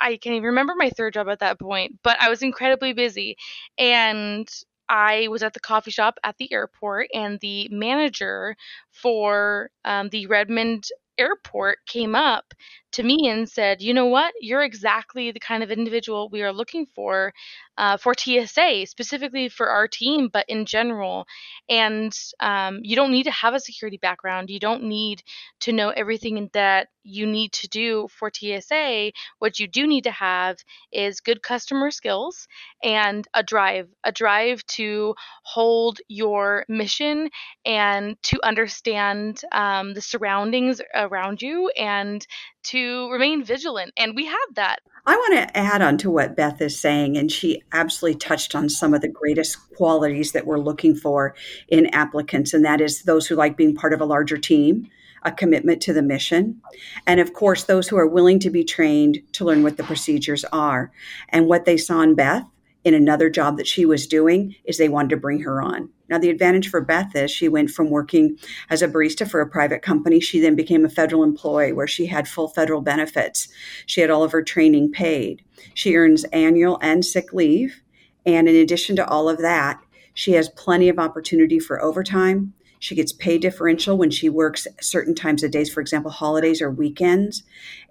I 0.00 0.16
can't 0.16 0.34
even 0.36 0.44
remember 0.44 0.74
my 0.76 0.90
third 0.90 1.14
job 1.14 1.28
at 1.28 1.38
that 1.40 1.58
point, 1.58 1.98
but 2.02 2.20
I 2.20 2.28
was 2.28 2.42
incredibly 2.42 2.92
busy. 2.92 3.36
And 3.78 4.48
I 4.88 5.28
was 5.28 5.42
at 5.42 5.54
the 5.54 5.60
coffee 5.60 5.90
shop 5.90 6.18
at 6.22 6.36
the 6.38 6.52
airport, 6.52 7.08
and 7.14 7.40
the 7.40 7.68
manager 7.70 8.56
for 8.92 9.70
um, 9.84 10.10
the 10.10 10.26
Redmond 10.26 10.88
airport 11.16 11.78
came 11.86 12.14
up 12.14 12.52
to 12.94 13.02
me 13.02 13.28
and 13.28 13.48
said, 13.48 13.82
"You 13.82 13.94
know 13.94 14.06
what? 14.06 14.34
You're 14.40 14.62
exactly 14.64 15.30
the 15.30 15.40
kind 15.40 15.62
of 15.62 15.70
individual 15.70 16.28
we 16.28 16.42
are 16.42 16.52
looking 16.52 16.86
for 16.94 17.32
uh, 17.76 17.96
for 17.96 18.14
TSA, 18.14 18.86
specifically 18.86 19.48
for 19.48 19.68
our 19.68 19.88
team, 19.88 20.28
but 20.32 20.44
in 20.48 20.64
general. 20.66 21.26
And 21.68 22.12
um, 22.40 22.80
you 22.82 22.96
don't 22.96 23.10
need 23.10 23.24
to 23.24 23.30
have 23.30 23.54
a 23.54 23.60
security 23.60 23.96
background. 23.96 24.50
You 24.50 24.60
don't 24.60 24.84
need 24.84 25.22
to 25.60 25.72
know 25.72 25.90
everything 25.90 26.50
that 26.52 26.88
you 27.02 27.26
need 27.26 27.52
to 27.52 27.68
do 27.68 28.08
for 28.18 28.30
TSA. 28.30 29.12
What 29.38 29.58
you 29.58 29.66
do 29.66 29.86
need 29.86 30.04
to 30.04 30.10
have 30.10 30.56
is 30.92 31.20
good 31.20 31.42
customer 31.42 31.90
skills 31.90 32.46
and 32.82 33.26
a 33.34 33.42
drive, 33.42 33.88
a 34.04 34.12
drive 34.12 34.64
to 34.66 35.14
hold 35.42 36.00
your 36.08 36.64
mission 36.68 37.28
and 37.64 38.16
to 38.22 38.40
understand 38.42 39.42
um, 39.52 39.94
the 39.94 40.00
surroundings 40.00 40.80
around 40.94 41.42
you 41.42 41.68
and 41.76 42.26
to 42.64 43.10
remain 43.10 43.44
vigilant. 43.44 43.92
And 43.96 44.14
we 44.14 44.26
have 44.26 44.54
that. 44.54 44.80
I 45.06 45.16
want 45.16 45.34
to 45.34 45.56
add 45.56 45.82
on 45.82 45.98
to 45.98 46.10
what 46.10 46.34
Beth 46.34 46.62
is 46.62 46.80
saying, 46.80 47.18
and 47.18 47.30
she 47.30 47.62
absolutely 47.72 48.18
touched 48.18 48.54
on 48.54 48.70
some 48.70 48.94
of 48.94 49.02
the 49.02 49.08
greatest 49.08 49.58
qualities 49.74 50.32
that 50.32 50.46
we're 50.46 50.58
looking 50.58 50.94
for 50.94 51.34
in 51.68 51.86
applicants, 51.88 52.54
and 52.54 52.64
that 52.64 52.80
is 52.80 53.02
those 53.02 53.26
who 53.26 53.34
like 53.34 53.56
being 53.56 53.74
part 53.74 53.92
of 53.92 54.00
a 54.00 54.06
larger 54.06 54.38
team, 54.38 54.88
a 55.22 55.30
commitment 55.30 55.82
to 55.82 55.92
the 55.92 56.02
mission, 56.02 56.60
and 57.06 57.20
of 57.20 57.34
course, 57.34 57.64
those 57.64 57.88
who 57.88 57.98
are 57.98 58.06
willing 58.06 58.38
to 58.40 58.50
be 58.50 58.64
trained 58.64 59.20
to 59.32 59.44
learn 59.44 59.62
what 59.62 59.76
the 59.76 59.84
procedures 59.84 60.44
are. 60.52 60.90
And 61.28 61.48
what 61.48 61.66
they 61.66 61.76
saw 61.76 62.00
in 62.00 62.14
Beth 62.14 62.46
in 62.84 62.94
another 62.94 63.30
job 63.30 63.56
that 63.56 63.66
she 63.66 63.86
was 63.86 64.06
doing 64.06 64.54
is 64.64 64.76
they 64.76 64.88
wanted 64.88 65.10
to 65.10 65.16
bring 65.16 65.40
her 65.40 65.60
on. 65.62 65.88
Now, 66.08 66.18
the 66.18 66.28
advantage 66.28 66.68
for 66.68 66.82
Beth 66.82 67.16
is 67.16 67.30
she 67.30 67.48
went 67.48 67.70
from 67.70 67.88
working 67.88 68.36
as 68.68 68.82
a 68.82 68.88
barista 68.88 69.28
for 69.28 69.40
a 69.40 69.48
private 69.48 69.80
company. 69.80 70.20
She 70.20 70.38
then 70.38 70.54
became 70.54 70.84
a 70.84 70.90
federal 70.90 71.22
employee 71.22 71.72
where 71.72 71.86
she 71.86 72.06
had 72.06 72.28
full 72.28 72.48
federal 72.48 72.82
benefits. 72.82 73.48
She 73.86 74.02
had 74.02 74.10
all 74.10 74.22
of 74.22 74.32
her 74.32 74.42
training 74.42 74.92
paid. 74.92 75.42
She 75.72 75.96
earns 75.96 76.24
annual 76.24 76.78
and 76.82 77.04
sick 77.04 77.32
leave. 77.32 77.80
And 78.26 78.48
in 78.48 78.56
addition 78.56 78.96
to 78.96 79.08
all 79.08 79.28
of 79.28 79.38
that, 79.38 79.80
she 80.12 80.32
has 80.32 80.48
plenty 80.50 80.88
of 80.88 80.98
opportunity 80.98 81.58
for 81.58 81.82
overtime. 81.82 82.52
She 82.78 82.94
gets 82.94 83.12
pay 83.12 83.38
differential 83.38 83.96
when 83.96 84.10
she 84.10 84.28
works 84.28 84.66
certain 84.80 85.14
times 85.14 85.42
of 85.42 85.50
days, 85.50 85.72
for 85.72 85.80
example, 85.80 86.10
holidays 86.10 86.60
or 86.60 86.70
weekends. 86.70 87.42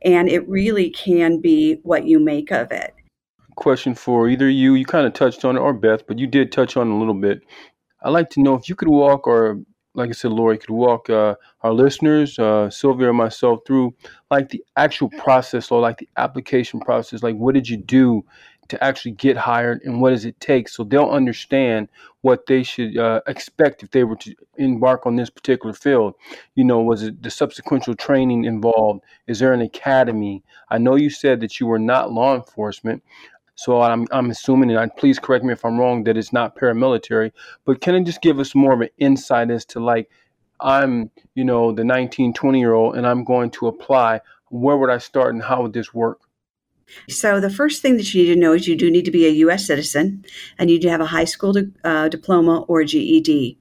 And 0.04 0.30
it 0.30 0.48
really 0.48 0.92
can 0.92 1.40
be 1.40 1.80
what 1.82 2.06
you 2.06 2.20
make 2.20 2.52
of 2.52 2.72
it. 2.72 2.94
Question 3.56 3.96
for 3.96 4.30
either 4.30 4.50
you, 4.50 4.76
you 4.76 4.86
kind 4.86 5.06
of 5.06 5.14
touched 5.14 5.46
on 5.46 5.56
it, 5.56 5.60
or 5.60 5.74
Beth, 5.74 6.08
but 6.08 6.20
you 6.20 6.28
did 6.28 6.52
touch 6.52 6.78
on 6.78 6.90
it 6.90 6.94
a 6.94 6.98
little 6.98 7.14
bit. 7.14 7.42
I'd 8.02 8.10
like 8.10 8.30
to 8.32 8.42
know 8.42 8.56
if 8.56 8.68
you 8.68 8.76
could 8.76 8.88
walk, 8.88 9.28
or 9.28 9.62
like 9.96 10.10
I 10.10 10.14
said, 10.14 10.32
Lori 10.32 10.58
could 10.58 10.72
walk 10.72 11.10
uh, 11.10 11.36
our 11.62 11.74
listeners, 11.74 12.38
uh, 12.40 12.70
Sylvia 12.70 13.10
and 13.10 13.18
myself, 13.18 13.60
through 13.66 13.94
like 14.32 14.50
the 14.50 14.64
actual 14.76 15.10
process 15.10 15.72
or 15.72 15.80
like 15.80 15.98
the 15.98 16.10
application 16.18 16.80
process. 16.80 17.22
Like, 17.22 17.36
what 17.36 17.54
did 17.54 17.70
you 17.70 17.78
do 17.78 18.26
to 18.70 18.84
actually 18.84 19.12
get 19.12 19.38
hired 19.38 19.82
and 19.84 20.02
what 20.02 20.12
does 20.12 20.26
it 20.26 20.40
take 20.40 20.70
so 20.70 20.84
they'll 20.84 21.10
understand 21.10 21.88
what 22.22 22.46
they 22.46 22.64
should 22.64 22.98
uh, 22.98 23.22
expect 23.28 23.84
if 23.84 23.92
they 23.92 24.04
were 24.04 24.16
to 24.16 24.34
embark 24.58 25.06
on 25.06 25.16
this 25.16 25.30
particular 25.30 25.74
field 25.74 26.14
you 26.56 26.64
know 26.64 26.80
was 26.80 27.04
it 27.04 27.22
the 27.22 27.30
subsequent 27.30 27.84
training 28.00 28.46
involved 28.46 29.02
is 29.28 29.40
there 29.40 29.54
an 29.54 29.62
academy 29.62 30.44
i 30.70 30.78
know 30.78 30.96
you 30.96 31.10
said 31.10 31.42
that 31.42 31.60
you 31.60 31.68
were 31.68 31.80
not 31.80 32.12
law 32.12 32.36
enforcement 32.36 33.04
so 33.56 33.82
I'm, 33.82 34.08
I'm 34.12 34.30
assuming, 34.32 34.72
and 34.72 34.80
I, 34.80 34.88
please 34.88 35.20
correct 35.20 35.46
me 35.46 35.54
if 35.54 35.64
I'm 35.64 35.80
wrong, 35.80 36.04
that 36.06 36.18
it's 36.18 36.34
not 36.34 36.56
paramilitary. 36.56 37.32
But 37.66 37.82
can 37.82 37.96
it 37.96 38.04
just 38.04 38.22
give 38.22 38.40
us 38.40 38.56
more 38.56 38.74
of 38.74 38.82
an 38.82 38.90
insight 38.98 39.52
as 39.52 39.66
to 39.66 39.80
like, 39.80 40.10
I'm, 40.60 41.12
you 41.36 41.44
know, 41.44 41.72
the 41.72 41.84
19, 41.84 42.34
20 42.34 42.60
year 42.60 42.74
old, 42.74 42.96
and 42.96 43.06
I'm 43.06 43.24
going 43.24 43.52
to 43.52 43.68
apply. 43.68 44.22
Where 44.50 44.78
would 44.78 44.90
I 44.90 44.98
start, 44.98 45.34
and 45.34 45.44
how 45.44 45.64
would 45.64 45.74
this 45.74 45.94
work? 45.94 46.22
So, 47.10 47.40
the 47.40 47.50
first 47.50 47.82
thing 47.82 47.98
that 47.98 48.14
you 48.14 48.24
need 48.24 48.34
to 48.34 48.40
know 48.40 48.54
is 48.54 48.68
you 48.68 48.76
do 48.76 48.92
need 48.92 49.06
to 49.06 49.12
be 49.12 49.26
a 49.26 49.30
U.S. 49.30 49.66
citizen 49.66 50.24
and 50.60 50.70
you 50.70 50.76
need 50.76 50.84
to 50.84 50.90
have 50.90 51.02
a 51.02 51.08
high 51.08 51.24
school 51.26 51.56
uh, 51.84 52.08
diploma 52.08 52.62
or 52.68 52.84
GED. 52.84 53.58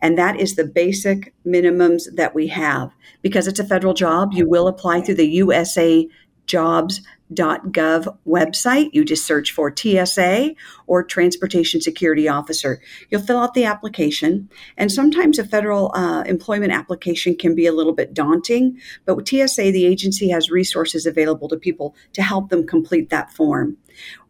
And 0.00 0.16
that 0.16 0.38
is 0.38 0.54
the 0.54 0.64
basic 0.64 1.34
minimums 1.44 2.04
that 2.14 2.34
we 2.34 2.46
have. 2.48 2.92
Because 3.22 3.48
it's 3.48 3.58
a 3.58 3.64
federal 3.64 3.94
job, 3.94 4.32
you 4.34 4.48
will 4.48 4.68
apply 4.68 5.00
through 5.00 5.16
the 5.16 5.26
USA 5.26 6.06
Jobs 6.46 7.00
gov 7.32 8.16
website. 8.26 8.90
You 8.92 9.04
just 9.04 9.26
search 9.26 9.52
for 9.52 9.74
TSA 9.74 10.54
or 10.86 11.02
Transportation 11.02 11.80
Security 11.80 12.28
Officer. 12.28 12.80
You'll 13.10 13.22
fill 13.22 13.38
out 13.38 13.54
the 13.54 13.64
application, 13.64 14.48
and 14.76 14.90
sometimes 14.92 15.38
a 15.38 15.44
federal 15.44 15.90
uh, 15.94 16.22
employment 16.22 16.72
application 16.72 17.36
can 17.36 17.54
be 17.54 17.66
a 17.66 17.72
little 17.72 17.92
bit 17.92 18.14
daunting, 18.14 18.78
but 19.04 19.16
with 19.16 19.28
TSA, 19.28 19.72
the 19.72 19.86
agency 19.86 20.28
has 20.30 20.50
resources 20.50 21.06
available 21.06 21.48
to 21.48 21.56
people 21.56 21.94
to 22.12 22.22
help 22.22 22.48
them 22.50 22.66
complete 22.66 23.10
that 23.10 23.32
form. 23.32 23.76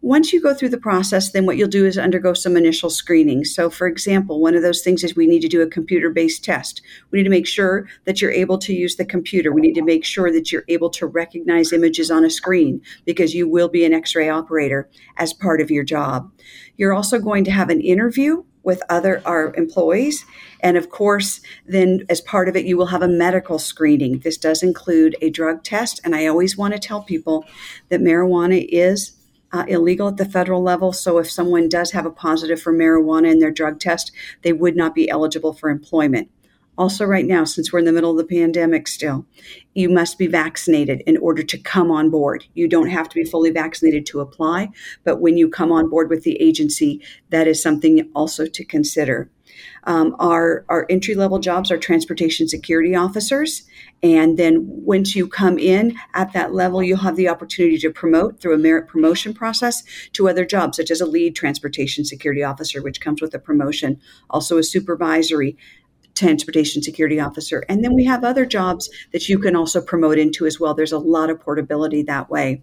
Once 0.02 0.32
you 0.32 0.40
go 0.40 0.54
through 0.54 0.68
the 0.68 0.78
process, 0.78 1.30
then 1.30 1.46
what 1.46 1.56
you'll 1.56 1.68
do 1.68 1.87
is 1.87 1.99
undergo 1.99 2.32
some 2.32 2.56
initial 2.56 2.90
screening. 2.90 3.44
So, 3.44 3.68
for 3.70 3.87
example, 3.87 4.40
one 4.40 4.54
of 4.54 4.62
those 4.62 4.82
things 4.82 5.02
is 5.02 5.16
we 5.16 5.26
need 5.26 5.40
to 5.40 5.49
do 5.49 5.62
a 5.62 5.66
computer 5.66 6.11
based 6.11 6.44
test. 6.44 6.82
We 7.11 7.18
need 7.18 7.25
to 7.25 7.30
make 7.30 7.46
sure 7.46 7.88
that 8.04 8.20
you're 8.20 8.30
able 8.30 8.58
to 8.58 8.75
use 8.75 8.96
the 8.96 9.04
computer. 9.04 9.52
We 9.52 9.62
need 9.62 9.75
to 9.75 9.82
make 9.82 10.04
sure 10.04 10.30
that 10.32 10.52
you're 10.52 10.64
able 10.68 10.90
to 10.90 11.06
recognize 11.06 11.73
images 11.73 12.11
on 12.11 12.25
a 12.25 12.30
screen 12.30 12.80
because 13.04 13.35
you 13.35 13.49
will 13.49 13.68
be 13.68 13.85
an 13.85 13.92
x 13.92 14.14
ray 14.14 14.28
operator 14.28 14.88
as 15.16 15.32
part 15.32 15.61
of 15.61 15.70
your 15.70 15.85
job. 15.85 16.30
You're 16.76 16.94
also 16.94 17.18
going 17.18 17.44
to 17.44 17.50
have 17.50 17.70
an 17.70 17.80
interview 17.80 18.44
with 18.66 18.82
other 18.90 19.23
our 19.25 19.54
employees 19.54 20.26
and 20.61 20.76
of 20.76 20.90
course 20.90 21.40
then 21.66 22.04
as 22.11 22.20
part 22.20 22.49
of 22.49 22.56
it 22.56 22.66
you 22.66 22.76
will 22.76 22.87
have 22.87 23.00
a 23.00 23.08
medical 23.08 23.61
screening 23.61 24.18
this 24.18 24.37
does 24.37 24.61
include 24.61 25.16
a 25.23 25.30
drug 25.30 25.62
test 25.62 26.00
and 26.02 26.16
i 26.16 26.26
always 26.26 26.56
want 26.56 26.75
to 26.75 26.80
tell 26.80 27.00
people 27.00 27.44
that 27.90 28.00
marijuana 28.00 28.66
is 28.68 29.15
uh, 29.56 29.64
illegal 29.66 30.08
at 30.08 30.16
the 30.16 30.25
federal 30.25 30.62
level. 30.62 30.92
So 30.92 31.18
if 31.18 31.30
someone 31.30 31.68
does 31.68 31.92
have 31.92 32.06
a 32.06 32.10
positive 32.10 32.60
for 32.60 32.72
marijuana 32.72 33.32
in 33.32 33.38
their 33.38 33.50
drug 33.50 33.80
test, 33.80 34.12
they 34.42 34.52
would 34.52 34.76
not 34.76 34.94
be 34.94 35.08
eligible 35.08 35.52
for 35.52 35.70
employment. 35.70 36.30
Also, 36.78 37.06
right 37.06 37.25
now, 37.25 37.44
since 37.44 37.72
we're 37.72 37.78
in 37.78 37.86
the 37.86 37.92
middle 37.92 38.10
of 38.10 38.18
the 38.18 38.36
pandemic 38.36 38.86
still, 38.86 39.25
you 39.72 39.88
must 39.88 40.18
be 40.18 40.26
vaccinated 40.26 41.02
in 41.06 41.16
order 41.16 41.42
to 41.42 41.56
come 41.56 41.90
on 41.90 42.10
board. 42.10 42.44
You 42.52 42.68
don't 42.68 42.90
have 42.90 43.08
to 43.08 43.14
be 43.14 43.25
fully 43.25 43.50
vaccinated 43.50 44.04
to 44.06 44.20
apply, 44.20 44.68
but 45.02 45.20
when 45.20 45.38
you 45.38 45.48
come 45.48 45.72
on 45.72 45.88
board 45.88 46.10
with 46.10 46.22
the 46.22 46.36
agency, 46.36 47.02
that 47.30 47.48
is 47.48 47.62
something 47.62 48.10
also 48.14 48.44
to 48.44 48.64
consider. 48.64 49.30
Um, 49.84 50.16
our, 50.18 50.64
our 50.68 50.86
entry 50.90 51.14
level 51.14 51.38
jobs 51.38 51.70
are 51.70 51.78
transportation 51.78 52.48
security 52.48 52.94
officers. 52.94 53.62
And 54.02 54.38
then 54.38 54.64
once 54.66 55.16
you 55.16 55.26
come 55.28 55.58
in 55.58 55.96
at 56.14 56.32
that 56.32 56.52
level, 56.52 56.82
you'll 56.82 56.98
have 56.98 57.16
the 57.16 57.28
opportunity 57.28 57.78
to 57.78 57.90
promote 57.90 58.40
through 58.40 58.54
a 58.54 58.58
merit 58.58 58.88
promotion 58.88 59.34
process 59.34 59.82
to 60.12 60.28
other 60.28 60.44
jobs, 60.44 60.76
such 60.76 60.90
as 60.90 61.00
a 61.00 61.06
lead 61.06 61.34
transportation 61.34 62.04
security 62.04 62.42
officer, 62.42 62.82
which 62.82 63.00
comes 63.00 63.20
with 63.22 63.34
a 63.34 63.38
promotion, 63.38 64.00
also 64.30 64.58
a 64.58 64.62
supervisory 64.62 65.56
transportation 66.16 66.82
security 66.82 67.20
officer. 67.20 67.62
And 67.68 67.84
then 67.84 67.94
we 67.94 68.04
have 68.04 68.25
other 68.25 68.46
jobs 68.46 68.90
that 69.12 69.28
you 69.28 69.38
can 69.38 69.54
also 69.54 69.80
promote 69.80 70.18
into 70.18 70.46
as 70.46 70.58
well. 70.58 70.75
There's 70.75 70.92
a 70.92 70.98
lot 70.98 71.30
of 71.30 71.40
portability 71.40 72.02
that 72.02 72.30
way. 72.30 72.62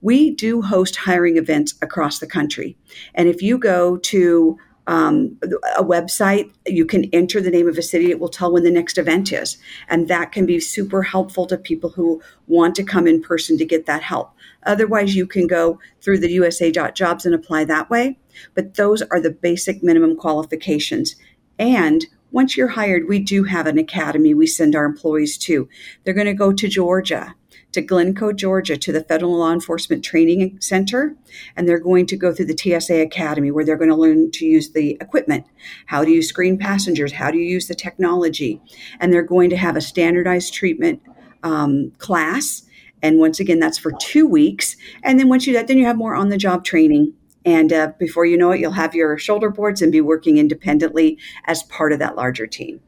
We 0.00 0.30
do 0.30 0.62
host 0.62 0.96
hiring 0.96 1.36
events 1.36 1.74
across 1.82 2.18
the 2.18 2.26
country. 2.26 2.76
And 3.14 3.28
if 3.28 3.42
you 3.42 3.58
go 3.58 3.98
to 3.98 4.58
um, 4.86 5.38
a 5.76 5.82
website. 5.84 6.50
You 6.66 6.86
can 6.86 7.04
enter 7.12 7.40
the 7.40 7.50
name 7.50 7.68
of 7.68 7.78
a 7.78 7.82
city. 7.82 8.10
It 8.10 8.20
will 8.20 8.28
tell 8.28 8.52
when 8.52 8.62
the 8.62 8.70
next 8.70 8.98
event 8.98 9.32
is. 9.32 9.58
And 9.88 10.08
that 10.08 10.32
can 10.32 10.46
be 10.46 10.60
super 10.60 11.02
helpful 11.02 11.46
to 11.46 11.56
people 11.56 11.90
who 11.90 12.22
want 12.46 12.74
to 12.76 12.84
come 12.84 13.06
in 13.06 13.22
person 13.22 13.58
to 13.58 13.64
get 13.64 13.86
that 13.86 14.02
help. 14.02 14.32
Otherwise, 14.64 15.14
you 15.14 15.26
can 15.26 15.46
go 15.46 15.78
through 16.00 16.18
the 16.18 16.32
USA.jobs 16.32 17.26
and 17.26 17.34
apply 17.34 17.64
that 17.64 17.90
way. 17.90 18.18
But 18.54 18.74
those 18.74 19.02
are 19.02 19.20
the 19.20 19.30
basic 19.30 19.82
minimum 19.82 20.16
qualifications. 20.16 21.16
And 21.58 22.04
once 22.32 22.56
you're 22.56 22.68
hired, 22.68 23.08
we 23.08 23.18
do 23.18 23.44
have 23.44 23.66
an 23.66 23.78
academy 23.78 24.34
we 24.34 24.46
send 24.46 24.76
our 24.76 24.84
employees 24.84 25.38
to. 25.38 25.68
They're 26.04 26.14
going 26.14 26.26
to 26.26 26.34
go 26.34 26.52
to 26.52 26.68
Georgia 26.68 27.34
to 27.72 27.82
Glynco, 27.82 28.34
Georgia, 28.34 28.76
to 28.76 28.92
the 28.92 29.04
Federal 29.04 29.38
Law 29.38 29.52
Enforcement 29.52 30.04
Training 30.04 30.58
Center. 30.60 31.16
And 31.56 31.68
they're 31.68 31.78
going 31.78 32.06
to 32.06 32.16
go 32.16 32.32
through 32.32 32.46
the 32.46 32.56
TSA 32.56 33.00
Academy 33.02 33.50
where 33.50 33.64
they're 33.64 33.76
going 33.76 33.90
to 33.90 33.96
learn 33.96 34.30
to 34.32 34.46
use 34.46 34.72
the 34.72 34.96
equipment. 35.00 35.44
How 35.86 36.04
do 36.04 36.10
you 36.10 36.22
screen 36.22 36.58
passengers? 36.58 37.12
How 37.12 37.30
do 37.30 37.38
you 37.38 37.44
use 37.44 37.68
the 37.68 37.74
technology? 37.74 38.60
And 38.98 39.12
they're 39.12 39.22
going 39.22 39.50
to 39.50 39.56
have 39.56 39.76
a 39.76 39.80
standardized 39.80 40.54
treatment 40.54 41.02
um, 41.42 41.92
class. 41.98 42.62
And 43.02 43.18
once 43.18 43.40
again, 43.40 43.60
that's 43.60 43.78
for 43.78 43.92
two 44.00 44.26
weeks. 44.26 44.76
And 45.02 45.20
then 45.20 45.28
once 45.28 45.46
you 45.46 45.52
that, 45.52 45.68
then 45.68 45.78
you 45.78 45.84
have 45.84 45.96
more 45.96 46.14
on 46.14 46.30
the 46.30 46.38
job 46.38 46.64
training. 46.64 47.12
And 47.44 47.72
uh, 47.72 47.92
before 47.98 48.26
you 48.26 48.36
know 48.36 48.50
it, 48.50 48.60
you'll 48.60 48.72
have 48.72 48.94
your 48.94 49.16
shoulder 49.18 49.50
boards 49.50 49.80
and 49.80 49.92
be 49.92 50.00
working 50.00 50.38
independently 50.38 51.18
as 51.44 51.62
part 51.64 51.92
of 51.92 52.00
that 52.00 52.16
larger 52.16 52.46
team. 52.46 52.80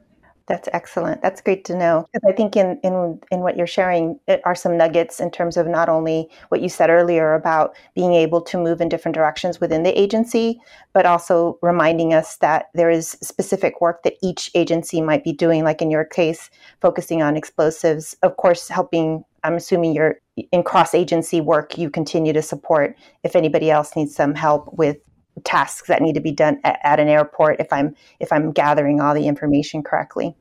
That's 0.48 0.68
excellent. 0.72 1.20
That's 1.20 1.42
great 1.42 1.66
to 1.66 1.76
know. 1.76 2.06
I 2.26 2.32
think 2.32 2.56
in, 2.56 2.80
in 2.82 3.20
in 3.30 3.40
what 3.40 3.56
you're 3.58 3.66
sharing 3.66 4.18
are 4.44 4.54
some 4.54 4.78
nuggets 4.78 5.20
in 5.20 5.30
terms 5.30 5.58
of 5.58 5.66
not 5.66 5.90
only 5.90 6.30
what 6.48 6.62
you 6.62 6.70
said 6.70 6.88
earlier 6.88 7.34
about 7.34 7.76
being 7.94 8.14
able 8.14 8.40
to 8.42 8.58
move 8.58 8.80
in 8.80 8.88
different 8.88 9.14
directions 9.14 9.60
within 9.60 9.82
the 9.82 10.00
agency, 10.00 10.58
but 10.94 11.04
also 11.04 11.58
reminding 11.60 12.14
us 12.14 12.38
that 12.38 12.70
there 12.72 12.88
is 12.88 13.10
specific 13.22 13.82
work 13.82 14.02
that 14.04 14.14
each 14.22 14.50
agency 14.54 15.02
might 15.02 15.22
be 15.22 15.32
doing. 15.32 15.64
Like 15.64 15.82
in 15.82 15.90
your 15.90 16.04
case, 16.04 16.48
focusing 16.80 17.22
on 17.22 17.36
explosives. 17.36 18.16
Of 18.22 18.36
course, 18.38 18.68
helping. 18.68 19.24
I'm 19.44 19.54
assuming 19.54 19.94
you're 19.94 20.16
in 20.50 20.62
cross 20.62 20.94
agency 20.94 21.42
work. 21.42 21.76
You 21.76 21.90
continue 21.90 22.32
to 22.32 22.42
support 22.42 22.96
if 23.22 23.36
anybody 23.36 23.70
else 23.70 23.94
needs 23.94 24.16
some 24.16 24.34
help 24.34 24.72
with 24.72 24.96
tasks 25.44 25.88
that 25.88 26.02
need 26.02 26.14
to 26.14 26.20
be 26.20 26.32
done 26.32 26.60
at, 26.64 26.78
at 26.82 27.00
an 27.00 27.08
airport 27.08 27.60
if 27.60 27.72
I'm 27.72 27.94
if 28.20 28.32
I'm 28.32 28.52
gathering 28.52 29.00
all 29.00 29.14
the 29.14 29.26
information 29.26 29.82
correctly. 29.82 30.34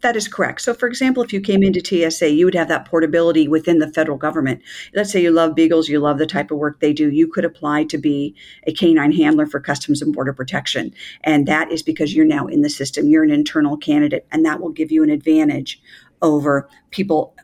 That 0.00 0.16
is 0.16 0.28
correct. 0.28 0.60
So, 0.60 0.74
for 0.74 0.86
example, 0.86 1.24
if 1.24 1.32
you 1.32 1.40
came 1.40 1.62
into 1.62 1.80
TSA, 1.84 2.30
you 2.30 2.44
would 2.44 2.54
have 2.54 2.68
that 2.68 2.86
portability 2.86 3.48
within 3.48 3.78
the 3.78 3.90
federal 3.92 4.16
government. 4.16 4.62
Let's 4.94 5.10
say 5.10 5.20
you 5.20 5.32
love 5.32 5.56
beagles, 5.56 5.88
you 5.88 5.98
love 5.98 6.18
the 6.18 6.26
type 6.26 6.52
of 6.52 6.58
work 6.58 6.78
they 6.78 6.92
do. 6.92 7.10
You 7.10 7.26
could 7.26 7.44
apply 7.44 7.84
to 7.84 7.98
be 7.98 8.36
a 8.66 8.72
canine 8.72 9.10
handler 9.10 9.44
for 9.44 9.58
Customs 9.58 10.00
and 10.00 10.14
Border 10.14 10.32
Protection. 10.32 10.94
And 11.24 11.48
that 11.48 11.72
is 11.72 11.82
because 11.82 12.14
you're 12.14 12.24
now 12.24 12.46
in 12.46 12.62
the 12.62 12.70
system. 12.70 13.08
You're 13.08 13.24
an 13.24 13.32
internal 13.32 13.76
candidate, 13.76 14.24
and 14.30 14.44
that 14.44 14.60
will 14.60 14.70
give 14.70 14.92
you 14.92 15.02
an 15.02 15.10
advantage 15.10 15.80
over 16.22 16.68
people 16.90 17.34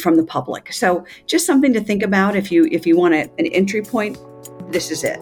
from 0.00 0.16
the 0.16 0.24
public. 0.24 0.72
So, 0.72 1.04
just 1.26 1.44
something 1.44 1.74
to 1.74 1.80
think 1.80 2.02
about 2.02 2.36
if 2.36 2.50
you 2.50 2.68
if 2.72 2.86
you 2.86 2.96
want 2.96 3.14
a, 3.14 3.30
an 3.38 3.46
entry 3.46 3.82
point, 3.82 4.18
this 4.70 4.90
is 4.90 5.04
it. 5.04 5.20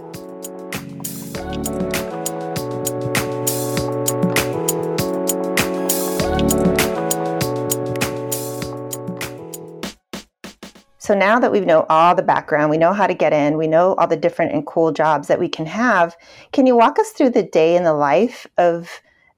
So 11.07 11.15
now 11.15 11.39
that 11.39 11.53
we 11.53 11.61
know 11.61 11.87
all 11.89 12.17
the 12.17 12.23
background, 12.25 12.69
we 12.69 12.79
know 12.79 12.93
how 12.93 13.07
to 13.07 13.15
get 13.15 13.33
in, 13.33 13.57
we 13.57 13.69
know 13.69 13.95
all 13.95 14.09
the 14.09 14.17
different 14.17 14.51
and 14.53 14.67
cool 14.67 14.91
jobs 14.91 15.29
that 15.29 15.39
we 15.39 15.49
can 15.49 15.65
have. 15.65 16.17
Can 16.51 16.67
you 16.67 16.75
walk 16.75 16.99
us 16.99 17.11
through 17.11 17.31
the 17.31 17.45
day 17.45 17.77
in 17.77 17.85
the 17.85 17.95
life 17.95 18.45
of 18.59 18.91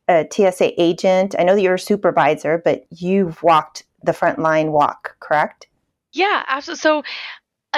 a 0.08 0.26
TSA 0.32 0.80
agent? 0.80 1.34
I 1.38 1.42
know 1.42 1.54
that 1.54 1.60
you're 1.60 1.74
a 1.74 1.78
supervisor, 1.78 2.62
but 2.64 2.86
you've 2.88 3.42
walked 3.42 3.84
the 4.02 4.14
front 4.14 4.38
line 4.38 4.72
walk, 4.72 5.18
correct? 5.20 5.66
Yeah, 6.12 6.42
absolutely. 6.48 6.80
So 6.80 7.02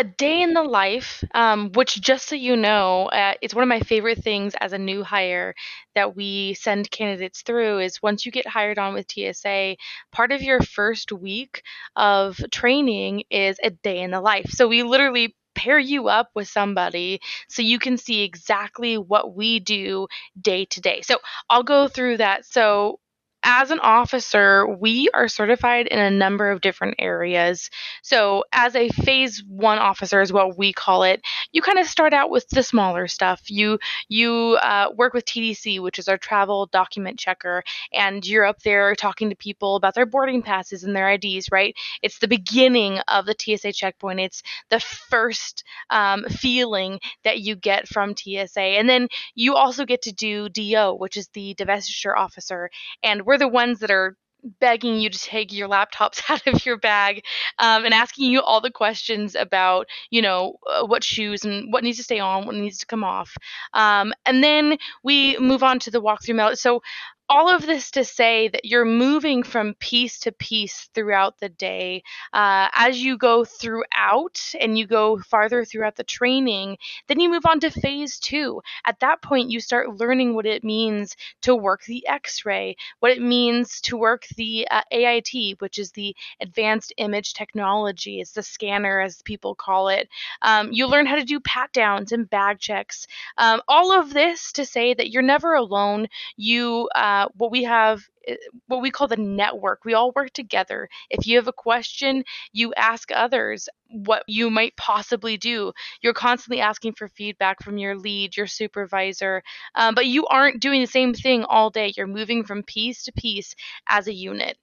a 0.01 0.05
day 0.05 0.41
in 0.41 0.55
the 0.55 0.63
life, 0.63 1.23
um, 1.35 1.71
which 1.73 2.01
just 2.01 2.27
so 2.27 2.35
you 2.35 2.57
know, 2.57 3.07
uh, 3.09 3.35
it's 3.43 3.55
one 3.55 3.63
of 3.63 3.69
my 3.69 3.81
favorite 3.81 4.23
things 4.25 4.55
as 4.59 4.73
a 4.73 4.79
new 4.79 5.05
hire 5.05 5.55
that 5.95 6.17
we 6.17 6.55
send 6.55 6.91
candidates 6.91 7.43
through 7.43 7.81
is 7.81 8.03
once 8.03 8.25
you 8.25 8.33
get 8.33 8.47
hired 8.47 8.79
on 8.79 8.95
with 8.95 9.07
TSA, 9.09 9.77
part 10.11 10.33
of 10.33 10.41
your 10.43 10.61
first 10.63 11.13
week 11.13 11.63
of 11.97 12.41
training 12.51 13.25
is 13.31 13.59
a 13.63 13.71
day 13.71 14.01
in 14.01 14.11
the 14.11 14.23
life. 14.23 14.49
So 14.51 14.69
we 14.69 14.83
literally 14.83 15.37
pair 15.55 15.79
you 15.79 16.09
up 16.09 16.31
with 16.35 16.49
somebody 16.49 17.21
so 17.51 17.61
you 17.61 17.79
can 17.79 17.99
see 17.99 18.23
exactly 18.23 18.97
what 18.97 19.35
we 19.35 19.61
do 19.61 20.09
day 20.41 20.65
to 20.65 20.81
day. 20.81 21.03
So 21.03 21.19
I'll 21.51 21.63
go 21.65 21.89
through 21.89 22.19
that. 22.19 22.47
So 22.47 23.01
as 23.43 23.71
an 23.71 23.79
officer, 23.81 24.67
we 24.67 25.09
are 25.15 25.29
certified 25.29 25.87
in 25.87 25.99
a 25.99 26.11
number 26.11 26.51
of 26.51 26.61
different 26.61 26.97
areas. 26.99 27.71
So, 28.03 28.45
as 28.53 28.77
a 28.77 28.89
phase 28.91 29.43
one 29.49 29.79
officer, 29.79 30.21
is 30.21 30.33
what 30.33 30.59
we 30.59 30.73
call 30.73 31.05
it. 31.05 31.23
You 31.53 31.63
kind 31.63 31.79
of 31.79 31.87
start 31.87 32.13
out 32.13 32.31
with 32.31 32.49
the 32.49 32.63
smaller 32.63 33.09
stuff. 33.09 33.51
You 33.51 33.79
you 34.09 34.59
uh, 34.63 34.91
work 34.95 35.15
with 35.15 35.25
TDC, 35.25 35.81
which 35.81 35.99
is 35.99 36.09
our 36.09 36.19
travel 36.19 36.67
document 36.67 37.19
checker, 37.19 37.63
and 37.93 38.27
you're 38.27 38.45
up 38.45 38.61
there 38.63 38.95
talking 38.95 39.31
to 39.31 39.37
people 39.37 39.77
about 39.77 39.95
their 39.95 40.07
boarding 40.07 40.43
passes 40.43 40.85
and 40.85 40.95
their 40.95 41.11
IDs. 41.11 41.51
Right? 41.51 41.75
It's 42.03 42.19
the 42.19 42.29
beginning 42.29 42.99
of 43.09 43.25
the 43.25 43.37
TSA 43.39 43.73
checkpoint. 43.73 44.21
It's 44.21 44.43
the 44.69 44.81
first 44.81 45.65
um, 45.89 46.25
feeling 46.25 47.01
that 47.25 47.41
you 47.41 47.57
get 47.57 47.89
from 47.89 48.15
TSA, 48.15 48.61
and 48.61 48.89
then 48.89 49.09
you 49.35 49.55
also 49.55 49.87
get 49.87 50.03
to 50.03 50.13
do 50.13 50.49
DO, 50.51 50.97
which 50.99 51.17
is 51.17 51.29
the 51.29 51.55
divestiture 51.55 52.17
officer, 52.17 52.71
and 53.03 53.27
we're 53.31 53.39
the 53.39 53.47
ones 53.47 53.79
that 53.79 53.93
are 53.93 54.17
begging 54.59 54.97
you 54.99 55.09
to 55.09 55.19
take 55.19 55.53
your 55.53 55.69
laptops 55.69 56.21
out 56.29 56.45
of 56.49 56.67
your 56.67 56.77
bag 56.77 57.23
um, 57.61 57.85
and 57.85 57.95
asking 57.95 58.29
you 58.29 58.41
all 58.41 58.61
the 58.61 58.73
questions 58.73 59.37
about 59.37 59.87
you 60.11 60.21
know 60.21 60.57
uh, 60.69 60.85
what 60.85 61.05
shoes 61.05 61.45
and 61.45 61.73
what 61.73 61.85
needs 61.85 61.99
to 61.99 62.03
stay 62.03 62.19
on 62.19 62.45
what 62.45 62.57
needs 62.57 62.79
to 62.79 62.87
come 62.87 63.05
off. 63.05 63.37
Um, 63.73 64.13
and 64.27 64.43
then 64.43 64.79
we 65.05 65.39
move 65.39 65.63
on 65.63 65.79
to 65.81 65.93
the 65.93 66.03
walkthrough 66.03 66.35
mail 66.35 66.57
so 66.57 66.83
all 67.31 67.49
of 67.49 67.65
this 67.65 67.93
to 67.93 68.05
say 68.05 68.49
that 68.49 68.65
you're 68.65 68.85
moving 68.85 69.45
from 69.45 69.75
piece 69.75 70.19
to 70.19 70.33
piece 70.33 70.91
throughout 70.95 71.39
the 71.39 71.49
day. 71.49 72.03
Uh, 72.33 72.69
as 72.75 73.01
you 73.01 73.17
go 73.17 73.45
throughout 73.45 74.41
and 74.61 74.77
you 74.77 74.85
go 74.85 75.17
farther 75.19 75.65
throughout 75.65 75.95
the 75.95 76.03
training, 76.03 76.77
then 77.07 77.21
you 77.21 77.31
move 77.31 77.47
on 77.47 77.61
to 77.61 77.71
phase 77.71 78.19
two. 78.19 78.61
At 78.85 78.99
that 78.99 79.23
point, 79.23 79.49
you 79.49 79.61
start 79.61 79.97
learning 79.97 80.35
what 80.35 80.45
it 80.45 80.65
means 80.65 81.17
to 81.43 81.55
work 81.55 81.85
the 81.85 82.05
x 82.09 82.45
ray, 82.45 82.77
what 82.99 83.13
it 83.13 83.23
means 83.23 83.81
to 83.83 83.97
work 83.97 84.27
the 84.37 84.67
uh, 84.69 84.83
AIT, 84.91 85.61
which 85.61 85.79
is 85.79 85.93
the 85.93 86.17
advanced 86.41 86.93
image 86.97 87.35
technology. 87.35 88.21
It's 88.21 88.33
the 88.33 88.43
scanner, 88.43 89.01
as 89.01 89.23
people 89.23 89.55
call 89.55 89.89
it. 89.89 90.09
Um, 90.43 90.73
you 90.73 90.89
learn 90.89 91.07
how 91.07 91.15
to 91.15 91.25
do 91.25 91.39
pat 91.39 91.73
downs 91.73 92.11
and 92.11 92.29
bag 92.29 92.59
checks. 92.59 93.07
Um, 93.39 93.63
all 93.69 93.93
of 93.93 94.13
this 94.13 94.51
to 94.53 94.65
say 94.65 94.95
that 94.95 95.11
you're 95.11 95.23
never 95.23 95.55
alone. 95.55 96.09
You 96.37 96.89
uh, 96.97 97.20
uh, 97.21 97.29
what 97.37 97.51
we 97.51 97.65
have 97.65 98.03
eh, 98.27 98.37
what 98.67 98.81
we 98.81 98.91
call 98.91 99.07
the 99.07 99.17
network. 99.17 99.85
We 99.85 99.95
all 99.95 100.13
work 100.17 100.33
together. 100.33 100.89
If 101.11 101.27
you 101.27 101.37
have 101.37 101.49
a 101.49 101.53
question, 101.53 102.25
you 102.53 102.73
ask 102.75 103.11
others 103.15 103.69
what 103.89 104.23
you 104.27 104.51
might 104.51 104.77
possibly 104.77 105.37
do. 105.37 105.73
You're 106.01 106.15
constantly 106.15 106.61
asking 106.61 106.95
for 106.95 107.09
feedback 107.09 107.63
from 107.63 107.77
your 107.77 107.97
lead, 107.97 108.37
your 108.37 108.47
supervisor, 108.47 109.43
um, 109.75 109.95
but 109.95 110.07
you 110.07 110.27
aren't 110.27 110.63
doing 110.63 110.81
the 110.81 110.87
same 110.87 111.13
thing 111.13 111.45
all 111.45 111.69
day. 111.69 111.93
You're 111.97 112.07
moving 112.07 112.45
from 112.45 112.63
piece 112.63 113.05
to 113.05 113.13
piece 113.13 113.55
as 113.89 114.09
a 114.09 114.15
unit. 114.15 114.57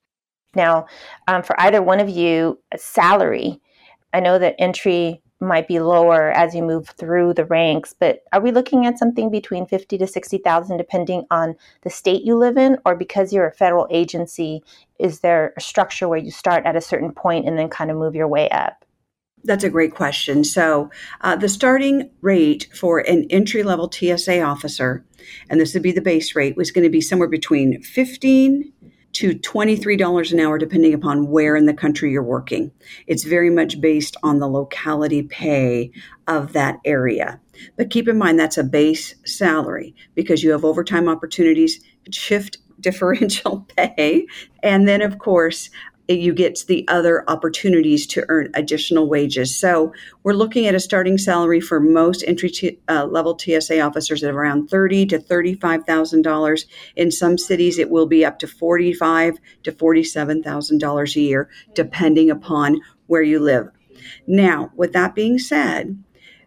Now, 0.56 0.88
um, 1.28 1.44
for 1.44 1.60
either 1.62 1.82
one 1.82 2.00
of 2.00 2.10
you, 2.10 2.60
salary, 2.76 3.62
I 4.14 4.20
know 4.20 4.40
that 4.40 4.56
entry 4.58 5.22
might 5.40 5.68
be 5.68 5.80
lower 5.80 6.32
as 6.32 6.56
you 6.56 6.64
move 6.64 6.90
through 6.90 7.34
the 7.34 7.46
ranks, 7.46 7.94
but 7.98 8.24
are 8.34 8.42
we 8.42 8.52
looking 8.52 8.86
at 8.86 8.98
something 8.98 9.30
between 9.30 9.66
50 9.66 9.98
to 9.98 10.08
60,000 10.08 10.78
depending 10.78 11.26
on 11.30 11.56
the 11.84 11.90
state 11.90 12.24
you 12.24 12.38
live 12.38 12.58
in 12.58 12.78
or 12.86 12.96
because 12.96 13.32
you're 13.32 13.48
a 13.48 13.54
federal 13.54 13.88
agency 13.92 14.64
is 15.00 15.20
there 15.20 15.54
a 15.56 15.62
structure 15.62 16.08
where 16.08 16.18
you 16.18 16.32
start 16.32 16.66
at 16.66 16.76
a 16.76 16.82
certain 16.82 17.12
point 17.12 17.48
and 17.48 17.58
then 17.58 17.70
kind 17.70 17.92
of 17.92 17.98
move 17.98 18.16
your 18.16 18.28
way 18.28 18.50
up? 18.50 18.84
That's 19.44 19.64
a 19.64 19.70
great 19.70 19.94
question. 19.94 20.44
So, 20.44 20.90
uh, 21.22 21.36
the 21.36 21.48
starting 21.48 22.10
rate 22.22 22.68
for 22.74 23.00
an 23.00 23.28
entry 23.30 23.64
level 23.64 23.90
TSA 23.92 24.42
officer, 24.42 25.06
and 25.50 25.62
this 25.62 25.74
would 25.74 25.84
be 25.84 25.92
the 25.92 26.02
base 26.02 26.36
rate, 26.36 26.58
was 26.58 26.72
going 26.72 26.84
to 26.84 26.90
be 26.90 27.02
somewhere 27.02 27.30
between 27.30 27.82
15 27.82 28.74
to 29.18 29.32
$23 29.32 30.32
an 30.32 30.40
hour, 30.40 30.60
depending 30.60 30.94
upon 30.94 31.28
where 31.28 31.56
in 31.56 31.66
the 31.66 31.74
country 31.74 32.12
you're 32.12 32.22
working. 32.22 32.72
It's 33.08 33.24
very 33.24 33.50
much 33.50 33.82
based 33.82 34.16
on 34.22 34.38
the 34.38 34.48
locality 34.48 35.24
pay 35.24 35.90
of 36.28 36.54
that 36.54 36.78
area. 36.86 37.40
But 37.78 37.90
keep 37.90 38.08
in 38.08 38.20
mind 38.20 38.38
that's 38.38 38.60
a 38.60 38.64
base 38.64 39.16
salary 39.26 39.96
because 40.14 40.44
you 40.44 40.52
have 40.52 40.64
overtime 40.64 41.10
opportunities, 41.10 41.84
shift 42.12 42.60
differential 42.80 43.68
pay, 43.76 44.28
and 44.62 44.88
then, 44.88 45.02
of 45.02 45.18
course, 45.18 45.72
you 46.08 46.34
get 46.34 46.64
the 46.68 46.88
other 46.88 47.24
opportunities 47.30 48.08
to 48.08 48.26
earn 48.30 48.50
additional 48.54 49.10
wages. 49.10 49.60
So 49.60 49.94
we're 50.24 50.34
looking 50.34 50.66
at 50.66 50.76
a 50.76 50.80
starting 50.80 51.18
salary 51.18 51.60
for 51.60 51.80
most 51.80 52.24
entry 52.26 52.50
t- 52.50 52.80
uh, 52.88 53.06
level 53.06 53.38
TSA 53.38 53.80
officers 53.82 54.24
at 54.24 54.34
around 54.34 54.70
thirty 54.70 55.06
to 55.08 55.20
thirty-five 55.20 55.86
thousand 55.86 56.22
dollars. 56.22 56.66
In 56.96 57.12
some 57.12 57.38
cities, 57.38 57.78
it 57.78 57.90
will 57.90 58.06
be 58.06 58.26
up 58.26 58.40
to 58.40 58.48
forty-five 58.48 59.38
to 59.64 59.72
forty-seven 59.72 60.44
thousand 60.44 60.80
dollars 60.80 61.16
a 61.16 61.22
year, 61.22 61.50
depending 61.74 62.30
upon 62.32 62.80
where 63.08 63.24
you 63.24 63.40
live. 63.40 63.68
Now, 64.26 64.72
with 64.76 64.94
that 64.94 65.16
being 65.16 65.38
said, 65.38 66.02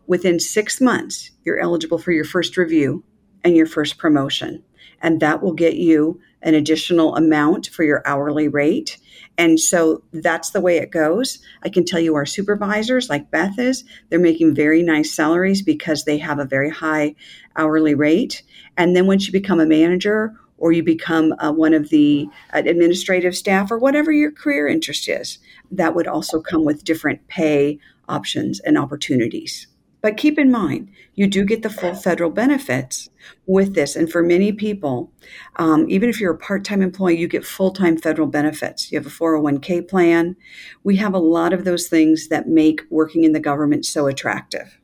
within 0.06 0.40
six 0.40 0.80
months, 0.80 1.32
you're 1.44 1.60
eligible 1.60 1.98
for 1.98 2.12
your 2.12 2.24
first 2.24 2.56
review 2.56 3.04
and 3.44 3.56
your 3.56 3.66
first 3.66 3.98
promotion, 3.98 4.62
and 5.02 5.20
that 5.20 5.42
will 5.42 5.52
get 5.52 5.74
you 5.74 6.20
an 6.42 6.54
additional 6.54 7.16
amount 7.16 7.66
for 7.66 7.84
your 7.84 8.02
hourly 8.06 8.48
rate 8.48 8.96
and 9.40 9.58
so 9.58 10.02
that's 10.12 10.50
the 10.50 10.60
way 10.60 10.76
it 10.76 10.90
goes. 10.90 11.38
I 11.62 11.70
can 11.70 11.86
tell 11.86 11.98
you 11.98 12.14
our 12.14 12.26
supervisors, 12.26 13.08
like 13.08 13.30
Beth 13.30 13.58
is, 13.58 13.84
they're 14.10 14.18
making 14.18 14.54
very 14.54 14.82
nice 14.82 15.10
salaries 15.12 15.62
because 15.62 16.04
they 16.04 16.18
have 16.18 16.38
a 16.38 16.44
very 16.44 16.68
high 16.68 17.14
hourly 17.56 17.94
rate. 17.94 18.42
And 18.76 18.94
then 18.94 19.06
once 19.06 19.26
you 19.26 19.32
become 19.32 19.58
a 19.58 19.64
manager 19.64 20.34
or 20.58 20.72
you 20.72 20.82
become 20.82 21.34
uh, 21.38 21.52
one 21.52 21.72
of 21.72 21.88
the 21.88 22.28
uh, 22.52 22.58
administrative 22.66 23.34
staff 23.34 23.70
or 23.70 23.78
whatever 23.78 24.12
your 24.12 24.30
career 24.30 24.68
interest 24.68 25.08
is, 25.08 25.38
that 25.70 25.94
would 25.94 26.06
also 26.06 26.42
come 26.42 26.66
with 26.66 26.84
different 26.84 27.26
pay 27.26 27.78
options 28.10 28.60
and 28.60 28.76
opportunities. 28.76 29.68
But 30.02 30.16
keep 30.16 30.38
in 30.38 30.50
mind, 30.50 30.90
you 31.14 31.26
do 31.26 31.44
get 31.44 31.62
the 31.62 31.70
full 31.70 31.94
federal 31.94 32.30
benefits 32.30 33.10
with 33.46 33.74
this. 33.74 33.96
And 33.96 34.10
for 34.10 34.22
many 34.22 34.52
people, 34.52 35.12
um, 35.56 35.86
even 35.88 36.08
if 36.08 36.20
you're 36.20 36.32
a 36.32 36.38
part 36.38 36.64
time 36.64 36.82
employee, 36.82 37.18
you 37.18 37.28
get 37.28 37.44
full 37.44 37.70
time 37.70 37.98
federal 37.98 38.26
benefits. 38.26 38.90
You 38.90 38.98
have 38.98 39.06
a 39.06 39.10
401k 39.10 39.88
plan. 39.88 40.36
We 40.84 40.96
have 40.96 41.14
a 41.14 41.18
lot 41.18 41.52
of 41.52 41.64
those 41.64 41.88
things 41.88 42.28
that 42.28 42.48
make 42.48 42.82
working 42.90 43.24
in 43.24 43.32
the 43.32 43.40
government 43.40 43.84
so 43.84 44.06
attractive. 44.06 44.78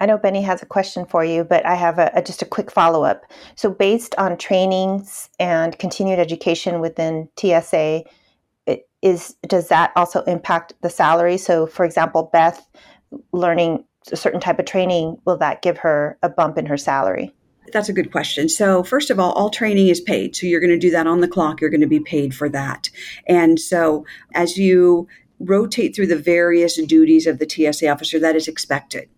I 0.00 0.06
know 0.06 0.16
Benny 0.16 0.42
has 0.42 0.62
a 0.62 0.66
question 0.66 1.04
for 1.06 1.24
you, 1.24 1.42
but 1.42 1.66
I 1.66 1.74
have 1.74 1.98
a, 1.98 2.10
a, 2.14 2.22
just 2.22 2.40
a 2.40 2.46
quick 2.46 2.70
follow 2.70 3.02
up. 3.02 3.24
So, 3.56 3.68
based 3.68 4.14
on 4.16 4.38
trainings 4.38 5.28
and 5.40 5.76
continued 5.78 6.20
education 6.20 6.80
within 6.80 7.28
TSA, 7.36 8.04
is 9.02 9.36
does 9.46 9.68
that 9.68 9.92
also 9.96 10.22
impact 10.22 10.74
the 10.82 10.90
salary? 10.90 11.36
So, 11.36 11.66
for 11.66 11.84
example, 11.84 12.30
Beth 12.32 12.66
learning 13.32 13.84
a 14.12 14.16
certain 14.16 14.40
type 14.40 14.58
of 14.58 14.66
training, 14.66 15.18
will 15.24 15.36
that 15.38 15.62
give 15.62 15.78
her 15.78 16.18
a 16.22 16.28
bump 16.28 16.58
in 16.58 16.66
her 16.66 16.76
salary? 16.76 17.34
That's 17.72 17.88
a 17.88 17.92
good 17.92 18.10
question. 18.10 18.48
So, 18.48 18.82
first 18.82 19.10
of 19.10 19.20
all, 19.20 19.32
all 19.32 19.50
training 19.50 19.88
is 19.88 20.00
paid. 20.00 20.34
So, 20.34 20.46
you're 20.46 20.60
going 20.60 20.70
to 20.70 20.78
do 20.78 20.90
that 20.90 21.06
on 21.06 21.20
the 21.20 21.28
clock. 21.28 21.60
You're 21.60 21.70
going 21.70 21.82
to 21.82 21.86
be 21.86 22.00
paid 22.00 22.34
for 22.34 22.48
that. 22.48 22.88
And 23.26 23.60
so, 23.60 24.06
as 24.34 24.56
you 24.56 25.06
rotate 25.38 25.94
through 25.94 26.06
the 26.06 26.16
various 26.16 26.80
duties 26.86 27.26
of 27.26 27.38
the 27.38 27.48
TSA 27.48 27.88
officer, 27.88 28.18
that 28.18 28.36
is 28.36 28.48
expected. 28.48 29.08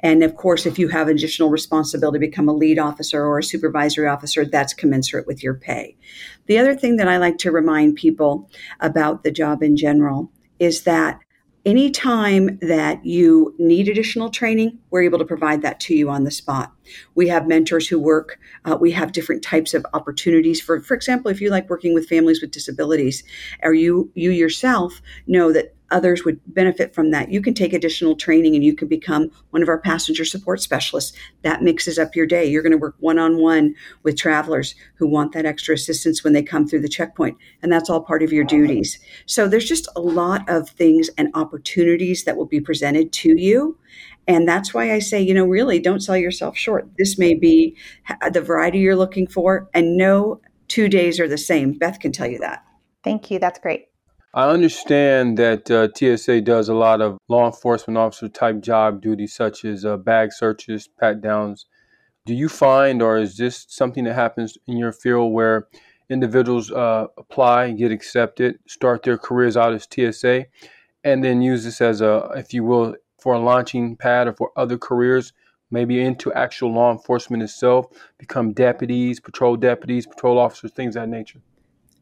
And 0.00 0.22
of 0.22 0.36
course, 0.36 0.66
if 0.66 0.78
you 0.78 0.88
have 0.88 1.08
additional 1.08 1.50
responsibility 1.50 2.18
to 2.18 2.30
become 2.30 2.48
a 2.48 2.52
lead 2.52 2.78
officer 2.78 3.24
or 3.24 3.38
a 3.38 3.44
supervisory 3.44 4.08
officer, 4.08 4.44
that's 4.44 4.74
commensurate 4.74 5.26
with 5.26 5.42
your 5.42 5.54
pay. 5.54 5.96
The 6.46 6.58
other 6.58 6.74
thing 6.74 6.96
that 6.96 7.08
I 7.08 7.16
like 7.18 7.38
to 7.38 7.52
remind 7.52 7.96
people 7.96 8.50
about 8.80 9.22
the 9.22 9.30
job 9.30 9.62
in 9.62 9.76
general 9.76 10.30
is 10.58 10.82
that 10.82 11.20
anytime 11.68 12.58
that 12.62 13.04
you 13.04 13.54
need 13.58 13.88
additional 13.88 14.30
training, 14.30 14.78
we're 14.90 15.02
able 15.02 15.18
to 15.18 15.24
provide 15.24 15.60
that 15.62 15.78
to 15.80 15.94
you 15.94 16.08
on 16.08 16.24
the 16.24 16.30
spot. 16.30 16.72
We 17.14 17.28
have 17.28 17.48
mentors 17.48 17.88
who 17.88 17.98
work. 17.98 18.38
Uh, 18.64 18.76
we 18.80 18.92
have 18.92 19.12
different 19.12 19.42
types 19.42 19.74
of 19.74 19.84
opportunities 19.92 20.60
for, 20.60 20.80
for 20.80 20.94
example, 20.94 21.30
if 21.30 21.40
you 21.40 21.50
like 21.50 21.70
working 21.70 21.94
with 21.94 22.08
families 22.08 22.40
with 22.40 22.50
disabilities, 22.50 23.24
or 23.62 23.74
you 23.74 24.10
you 24.14 24.30
yourself 24.30 25.00
know 25.26 25.52
that 25.52 25.74
others 25.90 26.24
would 26.24 26.38
benefit 26.46 26.94
from 26.94 27.10
that. 27.10 27.30
You 27.30 27.40
can 27.40 27.54
take 27.54 27.72
additional 27.72 28.14
training 28.14 28.54
and 28.54 28.62
you 28.62 28.74
can 28.74 28.88
become 28.88 29.30
one 29.50 29.62
of 29.62 29.68
our 29.68 29.78
passenger 29.78 30.24
support 30.24 30.60
specialists. 30.60 31.16
That 31.42 31.62
mixes 31.62 31.98
up 31.98 32.14
your 32.14 32.26
day. 32.26 32.44
You're 32.44 32.62
going 32.62 32.72
to 32.72 32.78
work 32.78 32.96
one 32.98 33.18
on 33.18 33.38
one 33.38 33.74
with 34.02 34.18
travelers 34.18 34.74
who 34.96 35.06
want 35.06 35.32
that 35.32 35.46
extra 35.46 35.74
assistance 35.74 36.22
when 36.22 36.34
they 36.34 36.42
come 36.42 36.68
through 36.68 36.82
the 36.82 36.88
checkpoint. 36.88 37.38
And 37.62 37.72
that's 37.72 37.88
all 37.88 38.02
part 38.02 38.22
of 38.22 38.32
your 38.32 38.44
duties. 38.44 38.98
So 39.24 39.48
there's 39.48 39.68
just 39.68 39.88
a 39.96 40.00
lot 40.00 40.46
of 40.48 40.68
things 40.68 41.08
and 41.16 41.30
opportunities 41.34 42.24
that 42.24 42.36
will 42.36 42.46
be 42.46 42.60
presented 42.60 43.12
to 43.12 43.40
you. 43.40 43.78
And 44.28 44.46
that's 44.46 44.74
why 44.74 44.92
I 44.92 44.98
say, 44.98 45.20
you 45.20 45.32
know, 45.32 45.46
really 45.46 45.80
don't 45.80 46.00
sell 46.00 46.16
yourself 46.16 46.56
short. 46.56 46.86
This 46.98 47.18
may 47.18 47.34
be 47.34 47.74
the 48.30 48.42
variety 48.42 48.78
you're 48.78 48.94
looking 48.94 49.26
for, 49.26 49.70
and 49.72 49.96
no 49.96 50.40
two 50.68 50.88
days 50.88 51.18
are 51.18 51.26
the 51.26 51.38
same. 51.38 51.72
Beth 51.72 51.98
can 51.98 52.12
tell 52.12 52.28
you 52.28 52.38
that. 52.40 52.62
Thank 53.02 53.30
you. 53.30 53.38
That's 53.38 53.58
great. 53.58 53.86
I 54.34 54.50
understand 54.50 55.38
that 55.38 55.70
uh, 55.70 55.88
TSA 55.94 56.42
does 56.42 56.68
a 56.68 56.74
lot 56.74 57.00
of 57.00 57.16
law 57.28 57.46
enforcement 57.46 57.96
officer 57.96 58.28
type 58.28 58.60
job 58.60 59.00
duties, 59.00 59.34
such 59.34 59.64
as 59.64 59.86
uh, 59.86 59.96
bag 59.96 60.32
searches, 60.32 60.86
pat 61.00 61.22
downs. 61.22 61.64
Do 62.26 62.34
you 62.34 62.50
find, 62.50 63.00
or 63.00 63.16
is 63.16 63.38
this 63.38 63.64
something 63.70 64.04
that 64.04 64.14
happens 64.14 64.58
in 64.66 64.76
your 64.76 64.92
field 64.92 65.32
where 65.32 65.68
individuals 66.10 66.70
uh, 66.70 67.06
apply, 67.16 67.72
get 67.72 67.90
accepted, 67.90 68.58
start 68.68 69.02
their 69.02 69.16
careers 69.16 69.56
out 69.56 69.72
as 69.72 69.88
TSA, 69.90 70.44
and 71.04 71.24
then 71.24 71.40
use 71.40 71.64
this 71.64 71.80
as 71.80 72.02
a, 72.02 72.30
if 72.36 72.52
you 72.52 72.64
will, 72.64 72.94
for 73.18 73.34
a 73.34 73.38
launching 73.38 73.96
pad 73.96 74.28
or 74.28 74.32
for 74.32 74.52
other 74.56 74.78
careers, 74.78 75.32
maybe 75.70 76.00
into 76.00 76.32
actual 76.32 76.72
law 76.72 76.90
enforcement 76.92 77.42
itself, 77.42 77.86
become 78.18 78.52
deputies, 78.52 79.20
patrol 79.20 79.56
deputies, 79.56 80.06
patrol 80.06 80.38
officers, 80.38 80.72
things 80.72 80.96
of 80.96 81.02
that 81.02 81.08
nature? 81.08 81.40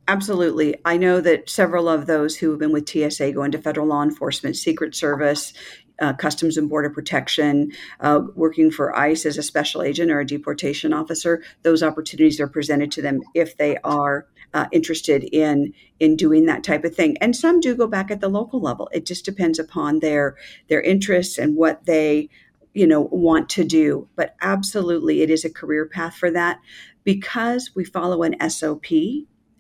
Absolutely. 0.09 0.77
I 0.85 0.97
know 0.97 1.21
that 1.21 1.51
several 1.51 1.89
of 1.89 2.07
those 2.07 2.37
who 2.37 2.51
have 2.51 2.61
been 2.61 2.71
with 2.71 2.89
TSA 2.89 3.33
go 3.33 3.43
into 3.43 3.59
federal 3.59 3.89
law 3.89 4.05
enforcement, 4.05 4.57
Secret 4.57 4.95
Service, 4.95 5.53
uh, 6.01 6.13
Customs 6.13 6.57
and 6.57 6.69
Border 6.69 6.91
Protection, 6.91 7.73
uh, 8.01 8.21
working 8.37 8.71
for 8.71 8.97
ICE 8.97 9.27
as 9.27 9.37
a 9.37 9.43
special 9.43 9.83
agent 9.83 10.11
or 10.13 10.21
a 10.21 10.27
deportation 10.27 10.93
officer. 10.93 11.43
Those 11.63 11.83
opportunities 11.83 12.39
are 12.39 12.47
presented 12.47 12.93
to 12.93 13.03
them 13.03 13.21
if 13.35 13.57
they 13.57 13.79
are 13.79 14.27
uh, 14.57 14.67
interested 14.73 15.23
in 15.33 15.75
in 16.01 16.17
doing 16.17 16.47
that 16.47 16.65
type 16.65 16.83
of 16.83 16.95
thing. 16.95 17.19
And 17.19 17.37
some 17.37 17.61
do 17.61 17.77
go 17.77 17.87
back 17.87 18.11
at 18.11 18.23
the 18.23 18.29
local 18.29 18.59
level. 18.59 18.89
It 18.91 19.05
just 19.05 19.27
depends 19.27 19.59
upon 19.59 19.99
their 19.99 20.35
their 20.69 20.81
interests 20.81 21.37
and 21.37 21.57
what 21.57 21.85
they 21.85 22.31
you 22.73 22.87
know 22.87 23.03
want 23.13 23.51
to 23.51 23.65
do. 23.65 24.09
But 24.17 24.35
absolutely, 24.41 25.21
it 25.21 25.29
is 25.29 25.45
a 25.45 25.53
career 25.53 25.85
path 25.85 26.17
for 26.17 26.31
that 26.31 26.59
because 27.05 27.73
we 27.77 27.85
follow 27.85 28.23
an 28.23 28.35
SOP 28.49 28.87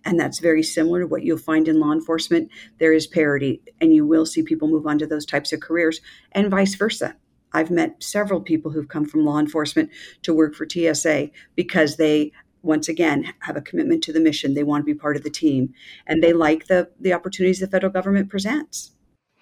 and 0.06 0.18
that's 0.18 0.38
very 0.38 0.62
similar 0.62 1.00
to 1.00 1.06
what 1.06 1.24
you'll 1.24 1.36
find 1.36 1.68
in 1.68 1.78
law 1.78 1.92
enforcement. 1.92 2.48
There 2.78 2.92
is 2.92 3.06
parity, 3.06 3.60
and 3.80 3.92
you 3.92 4.06
will 4.06 4.24
see 4.24 4.42
people 4.42 4.68
move 4.68 4.86
on 4.86 4.98
to 5.00 5.06
those 5.06 5.26
types 5.26 5.52
of 5.52 5.60
careers, 5.60 6.00
and 6.32 6.50
vice 6.50 6.74
versa. 6.74 7.16
I've 7.52 7.70
met 7.70 8.02
several 8.02 8.40
people 8.40 8.70
who've 8.70 8.88
come 8.88 9.04
from 9.04 9.24
law 9.24 9.38
enforcement 9.38 9.90
to 10.22 10.32
work 10.32 10.54
for 10.54 10.66
TSA 10.68 11.30
because 11.54 11.96
they 11.96 12.32
once 12.66 12.88
again 12.88 13.32
have 13.40 13.56
a 13.56 13.62
commitment 13.62 14.02
to 14.04 14.12
the 14.12 14.20
mission. 14.20 14.54
They 14.54 14.64
want 14.64 14.82
to 14.82 14.92
be 14.92 14.98
part 14.98 15.16
of 15.16 15.22
the 15.22 15.30
team. 15.30 15.72
And 16.06 16.22
they 16.22 16.32
like 16.32 16.66
the 16.66 16.90
the 17.00 17.12
opportunities 17.12 17.60
the 17.60 17.66
federal 17.66 17.92
government 17.92 18.28
presents 18.28 18.92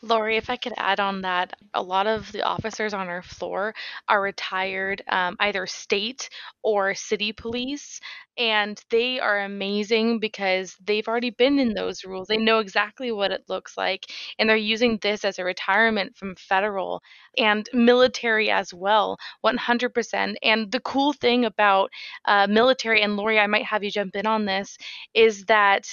Lori, 0.05 0.37
if 0.37 0.51
I 0.51 0.57
could 0.57 0.75
add 0.77 1.01
on 1.01 1.23
that, 1.23 1.55
a 1.75 1.83
lot 1.83 2.07
of 2.07 2.31
the 2.33 2.43
officers 2.43 2.95
on 2.95 3.09
our 3.09 3.23
floor 3.23 3.75
are 4.09 4.21
retired 4.23 5.03
um, 5.09 5.37
either 5.41 5.67
state 5.67 6.29
or 6.63 6.95
city 6.95 7.33
police, 7.33 8.01
and 8.37 8.81
they 8.91 9.21
are 9.21 9.41
amazing 9.41 10.21
because 10.21 10.77
they've 10.85 11.09
already 11.09 11.31
been 11.31 11.59
in 11.59 11.75
those 11.75 12.05
rules. 12.05 12.29
They 12.29 12.37
know 12.37 12.59
exactly 12.59 13.13
what 13.13 13.31
it 13.33 13.45
looks 13.49 13.77
like, 13.77 14.05
and 14.39 14.49
they're 14.49 14.57
using 14.57 14.99
this 15.03 15.25
as 15.25 15.39
a 15.39 15.45
retirement 15.45 16.17
from 16.17 16.37
federal 16.37 17.03
and 17.39 17.69
military 17.73 18.51
as 18.51 18.75
well, 18.75 19.17
100%. 19.43 20.37
And 20.43 20.71
the 20.71 20.81
cool 20.81 21.13
thing 21.15 21.45
about 21.47 21.91
uh, 22.27 22.47
military, 22.49 23.03
and 23.03 23.17
Lori, 23.17 23.39
I 23.39 23.47
might 23.47 23.65
have 23.65 23.83
you 23.85 23.91
jump 23.91 24.17
in 24.17 24.27
on 24.27 24.45
this, 24.45 24.77
is 25.15 25.45
that 25.47 25.87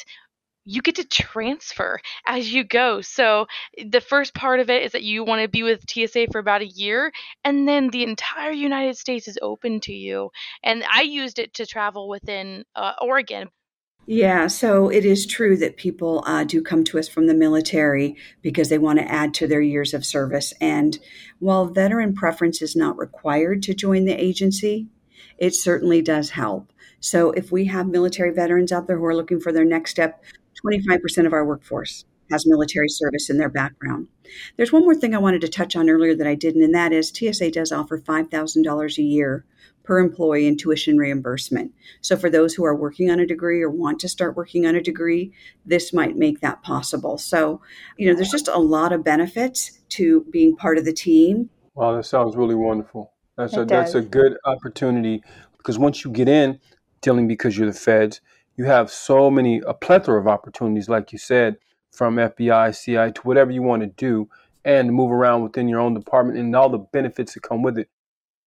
you 0.65 0.81
get 0.81 0.95
to 0.95 1.03
transfer 1.03 1.99
as 2.27 2.51
you 2.51 2.63
go. 2.63 3.01
So 3.01 3.47
the 3.83 4.01
first 4.01 4.33
part 4.33 4.59
of 4.59 4.69
it 4.69 4.83
is 4.83 4.91
that 4.91 5.03
you 5.03 5.23
want 5.23 5.41
to 5.41 5.47
be 5.47 5.63
with 5.63 5.89
TSA 5.89 6.27
for 6.31 6.39
about 6.39 6.61
a 6.61 6.67
year, 6.67 7.11
and 7.43 7.67
then 7.67 7.89
the 7.89 8.03
entire 8.03 8.51
United 8.51 8.97
States 8.97 9.27
is 9.27 9.39
open 9.41 9.79
to 9.81 9.93
you. 9.93 10.31
And 10.63 10.83
I 10.91 11.01
used 11.01 11.39
it 11.39 11.53
to 11.55 11.65
travel 11.65 12.07
within 12.07 12.65
uh, 12.75 12.93
Oregon. 13.01 13.49
Yeah, 14.07 14.47
so 14.47 14.89
it 14.89 15.05
is 15.05 15.27
true 15.27 15.55
that 15.57 15.77
people 15.77 16.23
uh, 16.25 16.43
do 16.43 16.61
come 16.61 16.83
to 16.85 16.97
us 16.97 17.07
from 17.07 17.27
the 17.27 17.35
military 17.35 18.15
because 18.41 18.69
they 18.69 18.79
want 18.79 18.99
to 18.99 19.09
add 19.09 19.33
to 19.35 19.47
their 19.47 19.61
years 19.61 19.93
of 19.93 20.05
service. 20.05 20.53
And 20.59 20.97
while 21.39 21.67
veteran 21.67 22.15
preference 22.15 22.61
is 22.61 22.75
not 22.75 22.97
required 22.97 23.61
to 23.63 23.75
join 23.75 24.05
the 24.05 24.19
agency, 24.19 24.87
it 25.37 25.53
certainly 25.53 26.01
does 26.01 26.31
help. 26.31 26.73
So 26.99 27.31
if 27.31 27.51
we 27.51 27.65
have 27.65 27.87
military 27.87 28.31
veterans 28.31 28.71
out 28.71 28.87
there 28.87 28.97
who 28.97 29.05
are 29.05 29.15
looking 29.15 29.39
for 29.39 29.51
their 29.51 29.65
next 29.65 29.91
step, 29.91 30.23
25% 30.65 31.25
of 31.25 31.33
our 31.33 31.45
workforce 31.45 32.05
has 32.31 32.47
military 32.47 32.87
service 32.89 33.29
in 33.29 33.37
their 33.37 33.49
background. 33.49 34.07
There's 34.55 34.71
one 34.71 34.83
more 34.83 34.95
thing 34.95 35.13
I 35.13 35.19
wanted 35.19 35.41
to 35.41 35.49
touch 35.49 35.75
on 35.75 35.89
earlier 35.89 36.15
that 36.15 36.27
I 36.27 36.35
didn't, 36.35 36.63
and 36.63 36.73
that 36.73 36.93
is 36.93 37.09
TSA 37.09 37.51
does 37.51 37.71
offer 37.71 37.99
$5,000 37.99 38.97
a 38.97 39.01
year 39.01 39.45
per 39.83 39.99
employee 39.99 40.47
in 40.47 40.57
tuition 40.57 40.97
reimbursement. 40.97 41.73
So, 42.01 42.15
for 42.15 42.29
those 42.29 42.53
who 42.53 42.63
are 42.63 42.75
working 42.75 43.09
on 43.09 43.19
a 43.19 43.25
degree 43.25 43.61
or 43.61 43.69
want 43.69 43.99
to 43.99 44.09
start 44.09 44.37
working 44.37 44.65
on 44.65 44.75
a 44.75 44.81
degree, 44.81 45.33
this 45.65 45.91
might 45.91 46.15
make 46.15 46.39
that 46.41 46.63
possible. 46.63 47.17
So, 47.17 47.61
you 47.97 48.07
know, 48.07 48.15
there's 48.15 48.31
just 48.31 48.47
a 48.47 48.57
lot 48.57 48.93
of 48.93 49.03
benefits 49.03 49.79
to 49.89 50.25
being 50.31 50.55
part 50.55 50.77
of 50.77 50.85
the 50.85 50.93
team. 50.93 51.49
Wow, 51.73 51.95
that 51.95 52.05
sounds 52.05 52.35
really 52.35 52.55
wonderful. 52.55 53.11
That's 53.37 53.57
a 53.57 53.65
that's 53.65 53.95
a 53.95 54.01
good 54.01 54.37
opportunity 54.45 55.23
because 55.57 55.79
once 55.79 56.03
you 56.03 56.11
get 56.11 56.29
in, 56.29 56.59
dealing 57.01 57.27
because 57.27 57.57
you're 57.57 57.67
the 57.67 57.73
feds, 57.73 58.21
you 58.61 58.67
have 58.67 58.91
so 58.91 59.31
many 59.31 59.59
a 59.65 59.73
plethora 59.73 60.21
of 60.21 60.27
opportunities, 60.27 60.87
like 60.87 61.11
you 61.11 61.17
said, 61.17 61.57
from 61.91 62.17
FBI, 62.17 62.79
CI 62.79 63.11
to 63.11 63.21
whatever 63.23 63.49
you 63.49 63.63
want 63.63 63.81
to 63.81 63.87
do, 63.87 64.29
and 64.63 64.93
move 64.93 65.11
around 65.11 65.41
within 65.41 65.67
your 65.67 65.79
own 65.79 65.95
department 65.95 66.37
and 66.37 66.55
all 66.55 66.69
the 66.69 66.77
benefits 66.77 67.33
that 67.33 67.41
come 67.41 67.63
with 67.63 67.79
it. 67.79 67.89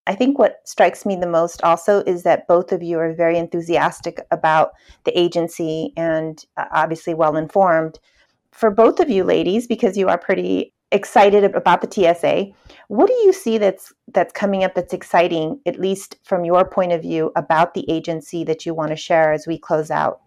I 0.07 0.15
think 0.15 0.39
what 0.39 0.61
strikes 0.63 1.05
me 1.05 1.17
the 1.17 1.27
most 1.27 1.61
also 1.63 2.01
is 2.03 2.23
that 2.23 2.47
both 2.47 2.71
of 2.71 2.81
you 2.81 2.97
are 2.97 3.13
very 3.13 3.37
enthusiastic 3.37 4.21
about 4.31 4.71
the 5.03 5.19
agency 5.19 5.91
and 5.97 6.41
uh, 6.55 6.65
obviously 6.71 7.13
well 7.13 7.35
informed. 7.35 7.99
For 8.53 8.71
both 8.71 9.01
of 9.01 9.09
you 9.09 9.25
ladies, 9.25 9.67
because 9.67 9.97
you 9.97 10.07
are 10.07 10.17
pretty 10.17 10.71
excited 10.95 11.43
about 11.43 11.81
the 11.81 11.91
TSA. 11.91 12.47
What 12.87 13.07
do 13.07 13.13
you 13.13 13.33
see 13.33 13.57
that's 13.57 13.93
that's 14.13 14.33
coming 14.33 14.63
up 14.63 14.75
that's 14.75 14.93
exciting, 14.93 15.59
at 15.65 15.79
least 15.79 16.17
from 16.23 16.45
your 16.45 16.65
point 16.65 16.91
of 16.91 17.01
view, 17.01 17.31
about 17.35 17.73
the 17.73 17.89
agency 17.89 18.43
that 18.45 18.65
you 18.65 18.73
want 18.73 18.89
to 18.89 18.95
share 18.95 19.31
as 19.31 19.45
we 19.45 19.57
close 19.57 19.91
out? 19.91 20.21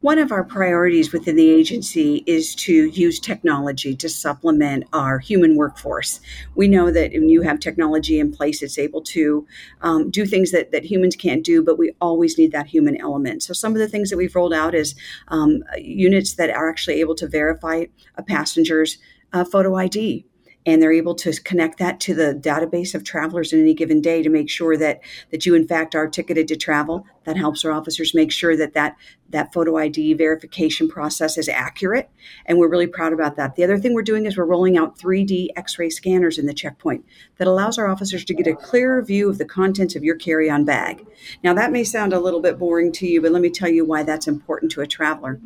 One 0.00 0.18
of 0.18 0.30
our 0.30 0.44
priorities 0.44 1.10
within 1.12 1.36
the 1.36 1.50
agency 1.50 2.22
is 2.26 2.54
to 2.56 2.72
use 2.72 3.18
technology 3.18 3.96
to 3.96 4.08
supplement 4.10 4.84
our 4.92 5.18
human 5.18 5.56
workforce. 5.56 6.20
We 6.54 6.68
know 6.68 6.90
that 6.90 7.12
when 7.12 7.30
you 7.30 7.40
have 7.42 7.58
technology 7.58 8.20
in 8.20 8.30
place, 8.30 8.62
it's 8.62 8.78
able 8.78 9.00
to 9.02 9.46
um, 9.80 10.10
do 10.10 10.26
things 10.26 10.52
that, 10.52 10.70
that 10.70 10.84
humans 10.84 11.16
can't 11.16 11.42
do, 11.42 11.60
but 11.64 11.78
we 11.78 11.92
always 12.00 12.36
need 12.36 12.52
that 12.52 12.66
human 12.66 13.00
element. 13.00 13.42
So, 13.42 13.54
some 13.54 13.72
of 13.72 13.78
the 13.78 13.88
things 13.88 14.10
that 14.10 14.18
we've 14.18 14.36
rolled 14.36 14.52
out 14.52 14.74
is 14.74 14.94
um, 15.28 15.64
units 15.78 16.34
that 16.34 16.50
are 16.50 16.68
actually 16.68 17.00
able 17.00 17.14
to 17.14 17.26
verify 17.26 17.86
a 18.16 18.22
passenger's 18.22 18.98
uh, 19.32 19.44
photo 19.44 19.74
ID 19.74 20.24
and 20.66 20.82
they're 20.82 20.92
able 20.92 21.14
to 21.14 21.32
connect 21.42 21.78
that 21.78 22.00
to 22.00 22.14
the 22.14 22.34
database 22.34 22.94
of 22.94 23.04
travelers 23.04 23.52
in 23.52 23.60
any 23.60 23.72
given 23.72 24.00
day 24.00 24.22
to 24.22 24.28
make 24.28 24.50
sure 24.50 24.76
that 24.76 25.00
that 25.30 25.46
you 25.46 25.54
in 25.54 25.66
fact 25.66 25.94
are 25.94 26.08
ticketed 26.08 26.48
to 26.48 26.56
travel. 26.56 27.06
That 27.24 27.36
helps 27.36 27.64
our 27.64 27.72
officers 27.72 28.14
make 28.14 28.32
sure 28.32 28.56
that 28.56 28.74
that 28.74 28.96
that 29.30 29.52
photo 29.52 29.76
id 29.76 30.14
verification 30.14 30.88
process 30.88 31.36
is 31.36 31.48
accurate 31.48 32.10
and 32.46 32.58
we're 32.58 32.68
really 32.68 32.86
proud 32.86 33.12
about 33.12 33.36
that. 33.36 33.56
The 33.56 33.64
other 33.64 33.78
thing 33.78 33.94
we're 33.94 34.02
doing 34.02 34.26
is 34.26 34.36
we're 34.36 34.44
rolling 34.44 34.76
out 34.76 34.98
3d 34.98 35.48
x-ray 35.56 35.90
scanners 35.90 36.38
in 36.38 36.46
the 36.46 36.54
checkpoint 36.54 37.04
that 37.38 37.48
allows 37.48 37.78
our 37.78 37.88
officers 37.88 38.24
to 38.24 38.34
get 38.34 38.46
a 38.46 38.54
clearer 38.54 39.02
view 39.02 39.28
of 39.28 39.38
the 39.38 39.44
contents 39.44 39.96
of 39.96 40.04
your 40.04 40.16
carry-on 40.16 40.64
bag. 40.64 41.06
Now 41.42 41.54
that 41.54 41.72
may 41.72 41.84
sound 41.84 42.12
a 42.12 42.20
little 42.20 42.40
bit 42.40 42.58
boring 42.58 42.92
to 42.92 43.06
you 43.06 43.20
but 43.20 43.32
let 43.32 43.42
me 43.42 43.50
tell 43.50 43.68
you 43.68 43.84
why 43.84 44.02
that's 44.02 44.28
important 44.28 44.72
to 44.72 44.80
a 44.80 44.86
traveler. 44.86 45.40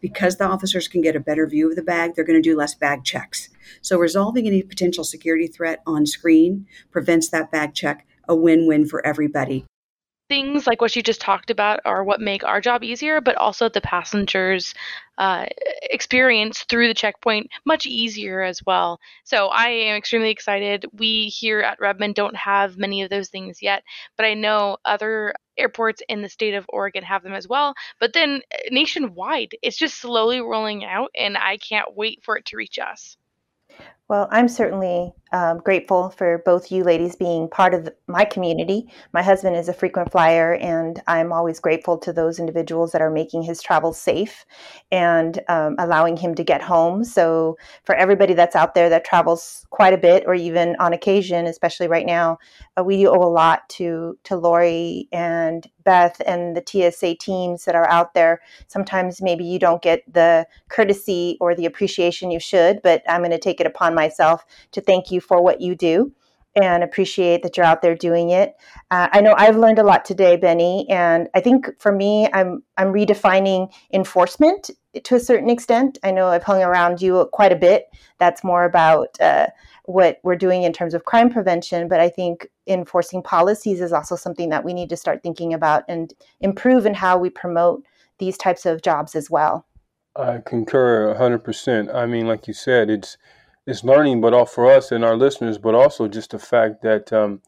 Because 0.00 0.36
the 0.36 0.46
officers 0.46 0.88
can 0.88 1.00
get 1.00 1.16
a 1.16 1.20
better 1.20 1.46
view 1.46 1.70
of 1.70 1.76
the 1.76 1.82
bag 1.82 2.14
they're 2.14 2.24
going 2.24 2.40
to 2.40 2.48
do 2.48 2.56
less 2.56 2.74
bag 2.74 3.04
checks. 3.04 3.48
So 3.80 3.98
resolving 3.98 4.46
any 4.46 4.62
potential 4.62 5.04
security 5.04 5.46
threat 5.46 5.82
on 5.86 6.06
screen 6.06 6.66
prevents 6.90 7.28
that 7.30 7.50
bag 7.50 7.74
check, 7.74 8.06
a 8.28 8.34
win 8.34 8.66
win 8.66 8.86
for 8.86 9.04
everybody. 9.06 9.66
Things 10.28 10.66
like 10.66 10.80
what 10.80 10.96
you 10.96 11.02
just 11.02 11.20
talked 11.20 11.50
about 11.50 11.80
are 11.84 12.02
what 12.04 12.20
make 12.20 12.44
our 12.44 12.60
job 12.60 12.82
easier, 12.82 13.20
but 13.20 13.36
also 13.36 13.68
the 13.68 13.80
passengers' 13.80 14.74
uh, 15.18 15.46
experience 15.82 16.64
through 16.68 16.88
the 16.88 16.94
checkpoint 16.94 17.48
much 17.64 17.86
easier 17.86 18.42
as 18.42 18.64
well. 18.66 19.00
So 19.24 19.48
I 19.48 19.68
am 19.68 19.96
extremely 19.96 20.30
excited. 20.30 20.84
We 20.92 21.28
here 21.28 21.60
at 21.60 21.80
Redmond 21.80 22.14
don't 22.14 22.36
have 22.36 22.76
many 22.76 23.02
of 23.02 23.10
those 23.10 23.28
things 23.28 23.62
yet, 23.62 23.82
but 24.16 24.26
I 24.26 24.34
know 24.34 24.78
other 24.84 25.34
airports 25.56 26.02
in 26.08 26.22
the 26.22 26.28
state 26.28 26.54
of 26.54 26.66
Oregon 26.68 27.02
have 27.04 27.22
them 27.22 27.32
as 27.32 27.48
well. 27.48 27.74
But 28.00 28.12
then 28.12 28.42
uh, 28.52 28.58
nationwide, 28.70 29.56
it's 29.62 29.78
just 29.78 29.98
slowly 29.98 30.40
rolling 30.40 30.84
out, 30.84 31.10
and 31.18 31.36
I 31.36 31.56
can't 31.56 31.96
wait 31.96 32.22
for 32.24 32.36
it 32.36 32.46
to 32.46 32.56
reach 32.56 32.78
us. 32.78 33.16
Well, 34.08 34.28
I'm 34.30 34.46
certainly 34.46 35.12
um, 35.32 35.58
grateful 35.58 36.10
for 36.10 36.40
both 36.44 36.70
you 36.70 36.84
ladies 36.84 37.16
being 37.16 37.48
part 37.48 37.74
of 37.74 37.88
my 38.06 38.24
community. 38.24 38.88
My 39.12 39.22
husband 39.22 39.56
is 39.56 39.68
a 39.68 39.72
frequent 39.72 40.12
flyer, 40.12 40.54
and 40.54 41.02
I'm 41.08 41.32
always 41.32 41.58
grateful 41.58 41.98
to 41.98 42.12
those 42.12 42.38
individuals 42.38 42.92
that 42.92 43.02
are 43.02 43.10
making 43.10 43.42
his 43.42 43.60
travels 43.60 44.00
safe 44.00 44.44
and 44.92 45.40
um, 45.48 45.74
allowing 45.78 46.16
him 46.16 46.36
to 46.36 46.44
get 46.44 46.62
home. 46.62 47.02
So, 47.02 47.58
for 47.82 47.96
everybody 47.96 48.34
that's 48.34 48.54
out 48.54 48.74
there 48.76 48.88
that 48.88 49.04
travels 49.04 49.66
quite 49.70 49.92
a 49.92 49.98
bit, 49.98 50.22
or 50.26 50.34
even 50.34 50.76
on 50.78 50.92
occasion, 50.92 51.46
especially 51.46 51.88
right 51.88 52.06
now, 52.06 52.38
uh, 52.78 52.84
we 52.84 53.06
owe 53.08 53.14
a 53.14 53.28
lot 53.28 53.68
to 53.70 54.16
to 54.22 54.36
Lori 54.36 55.08
and 55.10 55.66
Beth 55.84 56.20
and 56.26 56.56
the 56.56 56.62
TSA 56.64 57.16
teams 57.16 57.64
that 57.64 57.74
are 57.74 57.88
out 57.88 58.14
there. 58.14 58.40
Sometimes 58.68 59.20
maybe 59.20 59.44
you 59.44 59.58
don't 59.58 59.82
get 59.82 60.02
the 60.12 60.46
courtesy 60.68 61.36
or 61.40 61.54
the 61.54 61.66
appreciation 61.66 62.30
you 62.30 62.40
should, 62.40 62.80
but 62.82 63.02
I'm 63.08 63.20
going 63.20 63.30
to 63.32 63.38
take 63.38 63.60
it 63.60 63.66
upon 63.66 63.94
myself 63.96 64.44
to 64.70 64.80
thank 64.80 65.10
you 65.10 65.20
for 65.20 65.42
what 65.42 65.60
you 65.60 65.74
do 65.74 66.12
and 66.56 66.82
appreciate 66.82 67.42
that 67.42 67.56
you're 67.56 67.66
out 67.66 67.82
there 67.82 67.94
doing 67.94 68.30
it. 68.30 68.56
Uh, 68.90 69.08
I 69.12 69.20
know 69.20 69.34
I've 69.36 69.56
learned 69.56 69.78
a 69.78 69.82
lot 69.82 70.04
today, 70.04 70.36
Benny, 70.36 70.86
and 70.88 71.28
I 71.34 71.40
think 71.40 71.68
for 71.78 71.92
me, 71.92 72.28
I'm 72.32 72.62
I'm 72.78 72.92
redefining 72.92 73.70
enforcement 73.92 74.70
to 75.04 75.14
a 75.14 75.20
certain 75.20 75.50
extent. 75.50 75.98
I 76.02 76.10
know 76.10 76.28
I've 76.28 76.44
hung 76.44 76.62
around 76.62 77.02
you 77.02 77.28
quite 77.32 77.52
a 77.52 77.56
bit. 77.56 77.86
That's 78.18 78.42
more 78.42 78.64
about 78.64 79.20
uh, 79.20 79.48
what 79.84 80.18
we're 80.22 80.36
doing 80.36 80.62
in 80.62 80.72
terms 80.72 80.94
of 80.94 81.04
crime 81.04 81.30
prevention, 81.30 81.88
but 81.88 82.00
I 82.00 82.08
think 82.08 82.48
enforcing 82.66 83.22
policies 83.22 83.80
is 83.80 83.92
also 83.92 84.16
something 84.16 84.48
that 84.48 84.64
we 84.64 84.72
need 84.72 84.88
to 84.88 84.96
start 84.96 85.22
thinking 85.22 85.52
about 85.52 85.84
and 85.88 86.14
improve 86.40 86.86
in 86.86 86.94
how 86.94 87.18
we 87.18 87.28
promote 87.28 87.84
these 88.18 88.38
types 88.38 88.64
of 88.64 88.82
jobs 88.82 89.14
as 89.14 89.30
well. 89.30 89.66
I 90.16 90.40
concur 90.44 91.14
100%. 91.14 91.94
I 91.94 92.06
mean, 92.06 92.26
like 92.26 92.48
you 92.48 92.54
said, 92.54 92.88
it's 92.88 93.18
it's 93.66 93.84
learning, 93.84 94.20
but 94.20 94.32
all 94.32 94.46
for 94.46 94.70
us 94.70 94.92
and 94.92 95.04
our 95.04 95.16
listeners, 95.16 95.58
but 95.58 95.74
also 95.74 96.08
just 96.08 96.30
the 96.30 96.38
fact 96.38 96.82
that 96.82 97.12
um, 97.12 97.42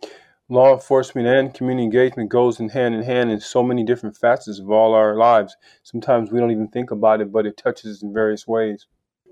law 0.49 0.75
enforcement 0.75 1.27
and 1.27 1.55
community 1.55 1.85
engagement 1.85 2.29
goes 2.29 2.59
in 2.59 2.69
hand 2.71 2.95
in 2.95 3.03
hand 3.03 3.31
in 3.31 3.41
so 3.41 3.63
many 3.63 3.85
different 3.85 4.17
facets 4.17 4.59
of 4.59 4.71
all 4.71 4.95
our 4.95 5.17
lives. 5.17 5.57
Sometimes 5.83 6.31
we 6.31 6.41
don't 6.41 6.51
even 6.51 6.69
think 6.69 6.91
about 6.91 7.21
it, 7.21 7.31
but 7.31 7.47
it 7.47 7.57
touches 7.57 7.97
us 7.97 8.03
in 8.03 8.13
various 8.13 8.47
ways. 8.47 8.87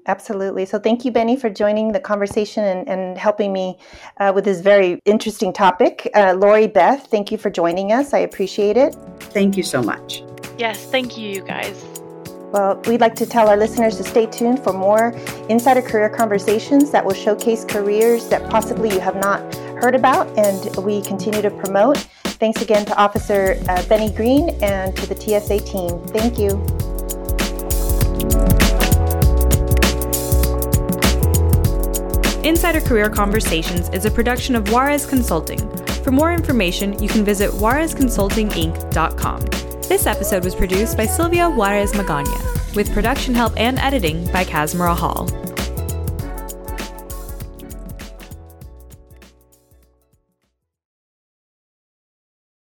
Absolutely. 0.09 0.65
So, 0.67 0.79
thank 0.79 1.05
you, 1.05 1.11
Benny, 1.11 1.37
for 1.37 1.51
joining 1.51 1.91
the 1.91 1.99
conversation 1.99 2.63
and, 2.63 2.89
and 2.89 3.19
helping 3.19 3.53
me 3.53 3.77
uh, 4.19 4.31
with 4.33 4.45
this 4.45 4.61
very 4.61 5.01
interesting 5.05 5.53
topic. 5.53 6.09
Uh, 6.15 6.35
Lori 6.39 6.69
Beth, 6.69 7.09
thank 7.11 7.33
you 7.33 7.39
for 7.39 7.51
joining 7.51 7.91
us. 7.91 8.15
I 8.15 8.19
appreciate 8.19 8.77
it. 8.77 8.95
Thank 9.19 9.57
you 9.57 9.65
so 9.65 9.83
much. 9.83 10.23
Yes, 10.59 10.85
thank 10.87 11.19
you, 11.19 11.29
you 11.29 11.43
guys. 11.43 11.96
Well, 12.53 12.81
we'd 12.87 13.01
like 13.01 13.15
to 13.17 13.27
tell 13.27 13.49
our 13.49 13.57
listeners 13.57 13.97
to 13.97 14.05
stay 14.05 14.27
tuned 14.27 14.63
for 14.63 14.73
more 14.73 15.09
insider 15.49 15.83
career 15.83 16.09
conversations 16.09 16.91
that 16.91 17.05
will 17.05 17.15
showcase 17.15 17.65
careers 17.65 18.29
that 18.29 18.49
possibly 18.49 18.91
you 18.91 19.01
have 19.01 19.17
not 19.17 19.55
heard 19.81 19.95
about 19.95 20.27
and 20.39 20.77
we 20.85 21.03
continue 21.03 21.43
to 21.43 21.51
promote. 21.51 21.99
Thanks 22.39 22.63
again 22.63 22.87
to 22.87 22.97
Officer 22.97 23.61
uh, 23.69 23.83
Benny 23.89 24.13
Green 24.13 24.51
and 24.63 24.97
to 24.97 25.07
the 25.07 25.17
TSA 25.17 25.61
team. 25.61 25.99
Thank 26.09 26.39
you. 26.39 26.65
Insider 32.47 32.81
Career 32.81 33.11
Conversations 33.11 33.89
is 33.89 34.05
a 34.05 34.11
production 34.11 34.55
of 34.55 34.71
Juarez 34.71 35.05
Consulting. 35.05 35.59
For 36.05 36.13
more 36.13 36.33
information, 36.33 36.97
you 37.03 37.09
can 37.09 37.25
visit 37.25 37.51
juarezconsultinginc.com. 37.51 39.66
This 39.89 40.09
episode 40.09 40.45
was 40.45 40.57
produced 40.57 40.97
by 40.97 41.07
Sylvia 41.07 41.49
Juarez 41.49 41.93
Magana, 41.93 42.75
with 42.75 42.93
production 42.93 43.37
help 43.37 43.53
and 43.57 43.79
editing 43.79 44.25
by 44.33 44.43
Casmara 44.43 44.97
Hall. 44.97 45.46